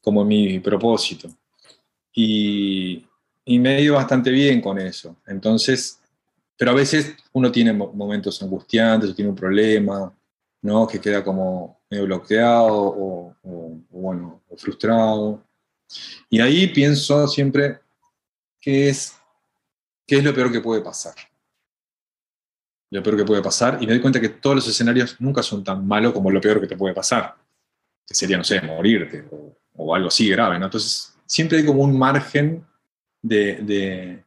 como 0.00 0.24
mi 0.24 0.58
propósito. 0.60 1.28
Y, 2.12 3.04
y 3.44 3.58
me 3.58 3.78
he 3.78 3.82
ido 3.82 3.94
bastante 3.94 4.30
bien 4.30 4.60
con 4.60 4.78
eso. 4.78 5.16
Entonces, 5.26 6.00
pero 6.56 6.72
a 6.72 6.74
veces 6.74 7.16
uno 7.32 7.50
tiene 7.50 7.72
momentos 7.72 8.42
angustiantes, 8.42 9.10
o 9.10 9.14
tiene 9.14 9.30
un 9.30 9.36
problema, 9.36 10.14
¿no? 10.62 10.86
Que 10.86 11.00
queda 11.00 11.24
como 11.24 11.80
medio 11.88 12.04
bloqueado 12.04 12.76
o, 12.76 13.34
bueno, 13.90 14.42
frustrado. 14.56 15.42
Y 16.28 16.38
ahí 16.40 16.66
pienso 16.68 17.26
siempre 17.26 17.80
qué 18.60 18.90
es, 18.90 19.16
qué 20.06 20.18
es 20.18 20.24
lo 20.24 20.34
peor 20.34 20.52
que 20.52 20.60
puede 20.60 20.82
pasar. 20.82 21.14
Lo 22.90 23.02
peor 23.02 23.16
que 23.16 23.24
puede 23.24 23.42
pasar, 23.42 23.78
y 23.80 23.86
me 23.86 23.92
doy 23.92 24.00
cuenta 24.00 24.20
que 24.20 24.28
todos 24.28 24.56
los 24.56 24.68
escenarios 24.68 25.16
nunca 25.20 25.42
son 25.42 25.62
tan 25.62 25.86
malos 25.86 26.12
como 26.12 26.30
lo 26.30 26.40
peor 26.40 26.60
que 26.60 26.66
te 26.66 26.76
puede 26.76 26.94
pasar, 26.94 27.36
que 28.06 28.14
sería, 28.14 28.36
no 28.36 28.44
sé, 28.44 28.60
morirte 28.62 29.24
o, 29.76 29.94
algo 29.94 30.08
así 30.08 30.28
grave. 30.28 30.56
Entonces, 30.56 31.14
siempre 31.24 31.58
hay 31.58 31.64
como 31.64 31.82
un 31.82 31.96
margen 31.96 32.64
de, 33.22 33.54
de, 33.62 34.24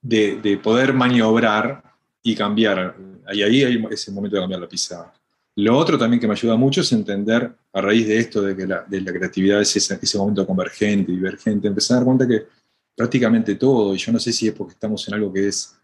de, 0.00 0.40
de 0.40 0.56
poder 0.58 0.92
maniobrar 0.92 1.82
y 2.22 2.34
cambiar. 2.34 2.96
Y 3.32 3.42
ahí 3.42 3.64
hay 3.64 3.84
ese 3.90 4.12
momento 4.12 4.36
de 4.36 4.42
cambiar 4.42 4.60
la 4.60 4.68
pisada. 4.68 5.12
Lo 5.56 5.76
otro 5.76 5.98
también 5.98 6.20
que 6.20 6.26
me 6.26 6.34
ayuda 6.34 6.54
mucho 6.56 6.82
es 6.82 6.92
entender, 6.92 7.50
a 7.72 7.80
raíz 7.80 8.06
de 8.06 8.18
esto, 8.18 8.42
de 8.42 8.54
que 8.54 8.66
la, 8.66 8.84
de 8.86 9.00
la 9.00 9.12
creatividad 9.12 9.60
es 9.60 9.74
ese, 9.74 9.98
ese, 10.00 10.18
momento 10.18 10.46
convergente, 10.46 11.12
divergente, 11.12 11.66
empezar 11.66 11.96
a 11.96 12.00
dar 12.00 12.04
cuenta 12.04 12.28
que 12.28 12.46
prácticamente 12.94 13.54
todo, 13.54 13.94
y 13.94 13.98
yo 13.98 14.12
no 14.12 14.18
sé 14.18 14.32
si 14.32 14.48
es 14.48 14.54
porque 14.54 14.74
estamos 14.74 15.06
en 15.08 15.14
algo 15.14 15.32
que 15.32 15.48
es 15.48 15.75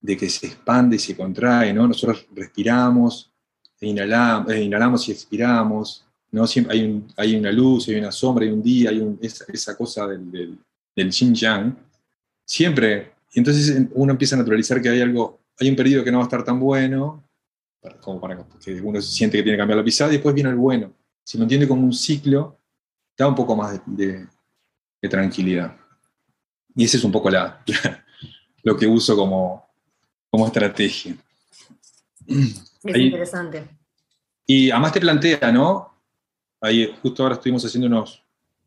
de 0.00 0.16
que 0.16 0.28
se 0.28 0.46
expande 0.46 0.96
y 0.96 0.98
se 0.98 1.16
contrae, 1.16 1.72
¿no? 1.72 1.86
Nosotros 1.86 2.26
respiramos, 2.34 3.32
e 3.80 3.86
inhalamos, 3.88 4.52
eh, 4.52 4.62
inhalamos 4.62 5.08
y 5.08 5.12
expiramos, 5.12 6.06
¿no? 6.30 6.46
Siempre 6.46 6.76
hay, 6.76 6.84
un, 6.84 7.08
hay, 7.16 7.36
una 7.36 7.52
luz, 7.52 7.88
hay 7.88 7.96
una 7.96 8.12
sombra, 8.12 8.44
hay 8.44 8.50
un 8.50 8.62
día, 8.62 8.90
hay 8.90 9.18
esa, 9.20 9.44
esa, 9.48 9.76
cosa 9.76 10.06
del, 10.06 10.30
del, 10.30 10.58
del. 10.94 11.12
Siempre, 12.44 13.12
y 13.32 13.38
entonces 13.38 13.86
uno 13.92 14.12
empieza 14.12 14.34
a 14.34 14.38
naturalizar 14.38 14.80
que 14.80 14.88
hay 14.88 15.00
algo, 15.00 15.40
hay 15.58 15.68
un 15.68 15.76
periodo 15.76 16.04
que 16.04 16.12
no 16.12 16.18
va 16.18 16.24
a 16.24 16.28
estar 16.28 16.44
tan 16.44 16.58
bueno, 16.58 17.24
como 18.00 18.20
para 18.20 18.36
que 18.60 18.80
uno 18.80 19.00
siente 19.00 19.36
que 19.36 19.42
tiene 19.42 19.56
que 19.56 19.60
cambiar 19.60 19.78
la 19.78 19.84
pisada, 19.84 20.10
y 20.10 20.14
después 20.14 20.34
viene 20.34 20.50
el 20.50 20.56
bueno. 20.56 20.92
Si 21.24 21.36
lo 21.36 21.44
entiende 21.44 21.68
como 21.68 21.82
un 21.82 21.92
ciclo, 21.92 22.58
da 23.16 23.26
un 23.26 23.34
poco 23.34 23.54
más 23.56 23.80
de, 23.84 24.26
de, 25.00 25.08
tranquilidad. 25.08 25.76
Y 26.74 26.84
ese 26.84 26.96
es 26.96 27.04
un 27.04 27.12
poco 27.12 27.30
la, 27.30 27.62
lo 28.62 28.76
que 28.76 28.86
uso 28.86 29.16
como, 29.16 29.67
como 30.30 30.46
estrategia. 30.46 31.16
Es 32.26 32.94
Ahí, 32.94 33.06
interesante. 33.06 33.68
Y 34.46 34.70
además 34.70 34.92
te 34.92 35.00
plantea, 35.00 35.52
¿no? 35.52 35.94
Ahí 36.60 36.94
justo 37.02 37.22
ahora 37.22 37.34
estuvimos 37.36 37.64
haciendo 37.64 37.86
unos, 37.86 38.22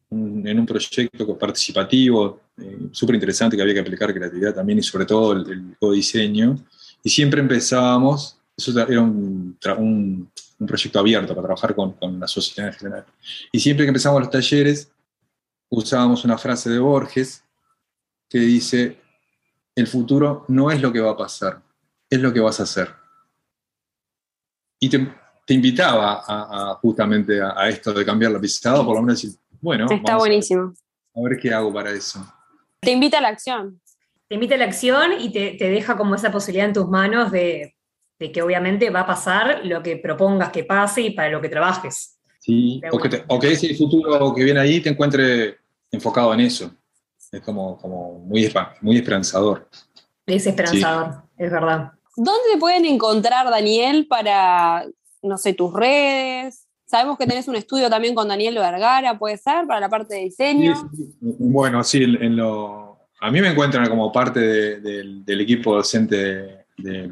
un, 0.10 0.47
en 0.47 0.60
un 0.60 0.65
proyecto 0.65 1.38
participativo 1.38 2.41
eh, 2.58 2.89
súper 2.91 3.15
interesante 3.15 3.56
que 3.56 3.62
había 3.62 3.74
que 3.76 3.80
aplicar 3.82 4.13
creatividad 4.13 4.54
también 4.54 4.80
y 4.80 4.84
sobre 4.84 5.06
todo 5.06 5.34
el, 5.34 5.50
el 5.50 5.78
codiseño. 5.80 6.58
Y 7.04 7.10
siempre 7.10 7.41
empezábamos, 7.41 8.38
eso 8.56 8.80
era 8.80 9.02
un, 9.02 9.58
un, 9.78 10.32
un 10.60 10.67
proyecto 10.67 11.00
abierto 11.00 11.34
para 11.34 11.47
trabajar 11.47 11.76
con, 11.76 11.93
con, 11.93 12.19
la 12.19 12.28
sociedad 12.28 12.71
en 12.71 12.78
general. 12.78 13.06
Y 13.52 13.60
siempre 13.60 13.86
que 13.86 13.89
empezábamos 13.89 14.24
los 14.24 14.32
talleres, 14.32 14.91
usábamos 15.69 16.24
una 16.24 16.38
frase 16.38 16.69
de 16.69 16.80
Borges 16.80 17.43
que 18.30 18.39
dice, 18.39 18.97
el 19.75 19.88
futuro 19.88 20.45
no 20.47 20.71
es 20.71 20.81
lo 20.81 20.91
que 20.91 20.99
va 20.99 21.12
a 21.12 21.17
pasar, 21.17 21.62
es 22.10 22.19
lo 22.19 22.34
que 22.34 22.39
vas 22.39 22.60
a 22.60 22.63
hacer. 22.63 22.89
Y 24.79 24.89
te, 24.89 25.07
te 25.45 25.53
invitaba 25.53 26.23
a, 26.25 26.71
a 26.71 26.75
justamente 26.75 27.41
a, 27.41 27.53
a, 27.55 27.69
esto 27.69 27.93
de 27.93 28.05
cambiar 28.05 28.31
la 28.31 28.39
pisada, 28.39 28.84
por 28.84 28.95
lo 28.95 29.01
menos 29.01 29.21
decir, 29.21 29.38
bueno, 29.62 29.86
está 29.89 30.17
buenísimo. 30.17 30.63
A 30.63 31.19
ver, 31.19 31.25
a 31.25 31.29
ver 31.29 31.39
qué 31.39 31.53
hago 31.53 31.73
para 31.73 31.91
eso. 31.91 32.25
Te 32.79 32.91
invita 32.91 33.19
a 33.19 33.21
la 33.21 33.27
acción. 33.29 33.79
Te 34.27 34.36
invita 34.36 34.55
a 34.55 34.57
la 34.57 34.65
acción 34.65 35.12
y 35.19 35.31
te, 35.31 35.51
te 35.51 35.69
deja 35.69 35.95
como 35.97 36.15
esa 36.15 36.31
posibilidad 36.31 36.67
en 36.67 36.73
tus 36.73 36.88
manos 36.88 37.31
de, 37.31 37.75
de, 38.17 38.31
que 38.31 38.41
obviamente 38.41 38.89
va 38.89 39.01
a 39.01 39.07
pasar 39.07 39.62
lo 39.65 39.84
que 39.84 39.97
propongas 39.97 40.49
que 40.51 40.63
pase 40.63 41.01
y 41.01 41.12
para 41.12 41.29
lo 41.29 41.41
que 41.41 41.49
trabajes. 41.49 42.17
Sí, 42.39 42.81
o 42.91 42.97
que, 42.97 43.10
te, 43.10 43.23
o 43.27 43.39
que 43.39 43.51
ese 43.51 43.75
futuro 43.75 44.34
que 44.34 44.43
viene 44.43 44.60
ahí 44.60 44.79
te 44.79 44.89
encuentre 44.89 45.57
enfocado 45.91 46.34
en 46.34 46.39
eso. 46.39 46.73
Es 47.32 47.41
como, 47.41 47.78
como 47.78 48.20
muy, 48.20 48.52
muy 48.82 48.98
esperanzador. 48.98 49.67
Es 50.26 50.46
esperanzador, 50.46 51.24
sí. 51.38 51.44
es 51.44 51.52
verdad. 51.52 51.91
¿Dónde 52.15 52.41
te 52.54 52.60
pueden 52.60 52.86
encontrar, 52.86 53.50
Daniel, 53.50 54.06
para, 54.08 54.86
no 55.22 55.38
sé, 55.38 55.54
tus 55.54 55.74
redes? 55.74 56.67
Sabemos 56.86 57.17
que 57.17 57.26
tenés 57.26 57.48
un 57.48 57.56
estudio 57.56 57.89
también 57.89 58.13
con 58.13 58.28
Daniel 58.28 58.56
Vergara, 58.56 59.17
¿puede 59.17 59.38
ser? 59.38 59.65
Para 59.65 59.80
la 59.80 59.89
parte 59.89 60.15
de 60.15 60.22
diseño. 60.22 60.76
Sí, 60.76 60.98
sí. 60.98 61.15
Bueno, 61.22 61.84
sí, 61.86 62.04
en 62.04 62.36
lo, 62.36 62.91
a 63.22 63.32
mí 63.32 63.39
me 63.39 63.50
encuentran 63.50 63.88
como 63.88 64.12
parte 64.12 64.39
de, 64.39 64.80
de, 64.82 65.22
del 65.24 65.41
equipo 65.41 65.76
docente 65.76 66.15
de, 66.15 66.65
de, 66.78 67.12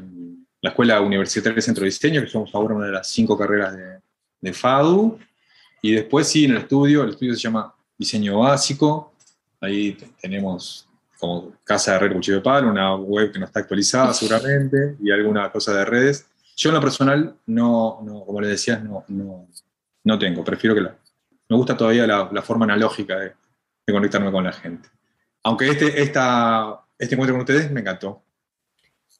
la 0.62 0.71
Escuela 0.71 0.99
Universitaria 0.99 1.62
Centro 1.62 1.84
de 1.84 1.91
Diseño, 1.91 2.21
que 2.21 2.27
somos 2.27 2.53
ahora 2.53 2.75
una 2.75 2.88
de 2.88 2.91
las 2.91 3.08
cinco 3.08 3.38
carreras 3.38 3.77
de, 4.41 4.53
FADU. 4.53 5.17
Y 5.82 5.91
después 5.91 6.27
sí, 6.27 6.45
en 6.45 6.51
el 6.51 6.58
estudio, 6.58 7.03
el 7.03 7.12
estudio 7.12 7.36
se 7.36 7.41
llama 7.41 7.73
Diseño 7.97 8.39
Básico. 8.39 9.13
Ahí 9.61 9.97
tenemos 10.21 10.87
como 11.19 11.53
Casa 11.63 11.93
de 11.93 11.99
Red 11.99 12.13
Cuchillo 12.13 12.37
de 12.37 12.43
Palo, 12.43 12.69
una 12.69 12.95
web 12.95 13.31
que 13.31 13.39
no 13.39 13.45
está 13.45 13.59
actualizada 13.59 14.13
seguramente, 14.13 14.95
y 15.01 15.11
alguna 15.11 15.51
cosa 15.51 15.73
de 15.73 15.85
redes. 15.85 16.25
Yo 16.55 16.69
en 16.69 16.75
lo 16.75 16.81
personal, 16.81 17.35
no, 17.45 17.99
no 18.03 18.23
como 18.25 18.39
le 18.41 18.47
decías, 18.47 18.81
no, 18.83 19.03
no, 19.09 19.47
no 20.03 20.19
tengo, 20.19 20.43
prefiero 20.43 20.75
que 20.75 20.81
la... 20.81 20.95
Me 21.49 21.57
gusta 21.57 21.75
todavía 21.75 22.05
la, 22.05 22.41
forma 22.43 22.65
analógica 22.65 23.17
de, 23.17 23.33
de, 23.87 23.93
conectarme 23.93 24.31
con 24.31 24.43
la 24.43 24.51
gente. 24.51 24.87
Aunque 25.43 25.69
este, 25.69 26.01
esta, 26.01 26.79
este 26.97 27.15
encuentro 27.15 27.33
con 27.33 27.41
ustedes 27.41 27.71
me 27.71 27.81
encantó. 27.81 28.21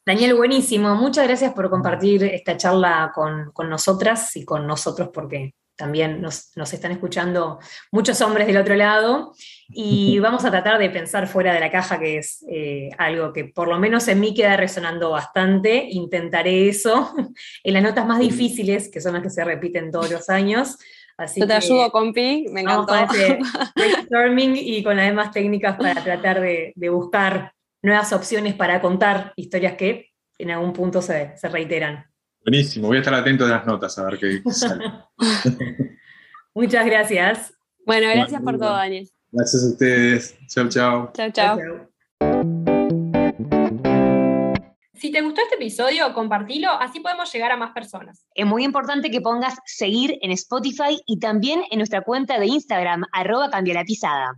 Daniel, 0.06 0.34
buenísimo. 0.34 0.94
Muchas 0.94 1.26
gracias 1.26 1.52
por 1.52 1.68
compartir 1.68 2.22
esta 2.24 2.56
charla 2.56 3.10
con, 3.14 3.50
con 3.52 3.68
nosotras 3.68 4.36
y 4.36 4.44
con 4.44 4.66
nosotros, 4.66 5.10
porque 5.12 5.54
también 5.80 6.20
nos, 6.20 6.54
nos, 6.56 6.74
están 6.74 6.92
escuchando 6.92 7.58
muchos 7.90 8.20
hombres 8.20 8.46
del 8.46 8.58
otro 8.58 8.76
lado 8.76 9.32
y 9.70 10.18
vamos 10.18 10.44
a 10.44 10.50
tratar 10.50 10.78
de 10.78 10.90
pensar 10.90 11.26
fuera 11.26 11.54
de 11.54 11.60
la 11.60 11.70
caja, 11.70 11.98
que 11.98 12.18
es 12.18 12.44
eh, 12.50 12.90
algo 12.98 13.32
que 13.32 13.46
por 13.46 13.66
lo 13.66 13.78
menos 13.78 14.06
en 14.08 14.20
mí 14.20 14.34
queda 14.34 14.58
resonando 14.58 15.10
bastante. 15.10 15.88
Intentaré 15.90 16.68
eso 16.68 17.14
en 17.64 17.72
las 17.72 17.82
notas 17.82 18.04
más 18.04 18.18
difíciles, 18.18 18.90
que 18.90 19.00
son 19.00 19.14
las 19.14 19.22
que 19.22 19.30
se 19.30 19.42
repiten 19.42 19.90
todos 19.90 20.10
los 20.10 20.28
años. 20.28 20.76
Así 21.16 21.40
Yo 21.40 21.46
te 21.46 21.54
ayudo, 21.54 21.90
compi, 21.90 22.44
me 22.50 22.60
encantó. 22.60 22.94
Este 22.94 23.38
brainstorming 23.74 24.56
y 24.56 24.82
con 24.82 24.96
las 24.96 25.06
demás 25.06 25.30
técnicas 25.30 25.78
para 25.78 25.94
tratar 26.04 26.42
de, 26.42 26.74
de, 26.76 26.88
buscar 26.90 27.54
nuevas 27.80 28.12
opciones 28.12 28.52
para 28.52 28.82
contar 28.82 29.32
historias 29.34 29.76
que 29.76 30.10
en 30.36 30.50
algún 30.50 30.74
punto 30.74 31.00
se, 31.00 31.34
se 31.38 31.48
reiteran. 31.48 32.09
Buenísimo, 32.50 32.88
voy 32.88 32.96
a 32.96 33.00
estar 33.00 33.14
atento 33.14 33.44
de 33.46 33.52
las 33.52 33.64
notas 33.64 33.96
a 33.96 34.04
ver 34.06 34.18
qué 34.18 34.42
sale. 34.50 34.84
Muchas 36.54 36.84
gracias. 36.84 37.54
Bueno, 37.86 38.08
gracias 38.08 38.42
bueno, 38.42 38.58
por 38.58 38.66
todo, 38.66 38.76
Daniel. 38.76 39.08
Gracias 39.30 39.62
a 39.62 39.66
ustedes. 39.68 40.36
Chao, 40.48 40.68
chao. 40.68 41.12
Chao, 41.14 41.30
chao. 41.30 41.58
Si 44.94 45.12
te 45.12 45.20
gustó 45.20 45.42
este 45.42 45.54
episodio, 45.54 46.12
compartilo, 46.12 46.70
así 46.72 46.98
podemos 46.98 47.32
llegar 47.32 47.52
a 47.52 47.56
más 47.56 47.70
personas. 47.70 48.26
Es 48.34 48.46
muy 48.46 48.64
importante 48.64 49.12
que 49.12 49.20
pongas 49.20 49.54
seguir 49.64 50.18
en 50.20 50.32
Spotify 50.32 51.00
y 51.06 51.20
también 51.20 51.62
en 51.70 51.78
nuestra 51.78 52.02
cuenta 52.02 52.40
de 52.40 52.46
Instagram, 52.46 53.04
arroba 53.12 53.48
cambia 53.48 53.74
la 53.74 53.84
pisada. 53.84 54.32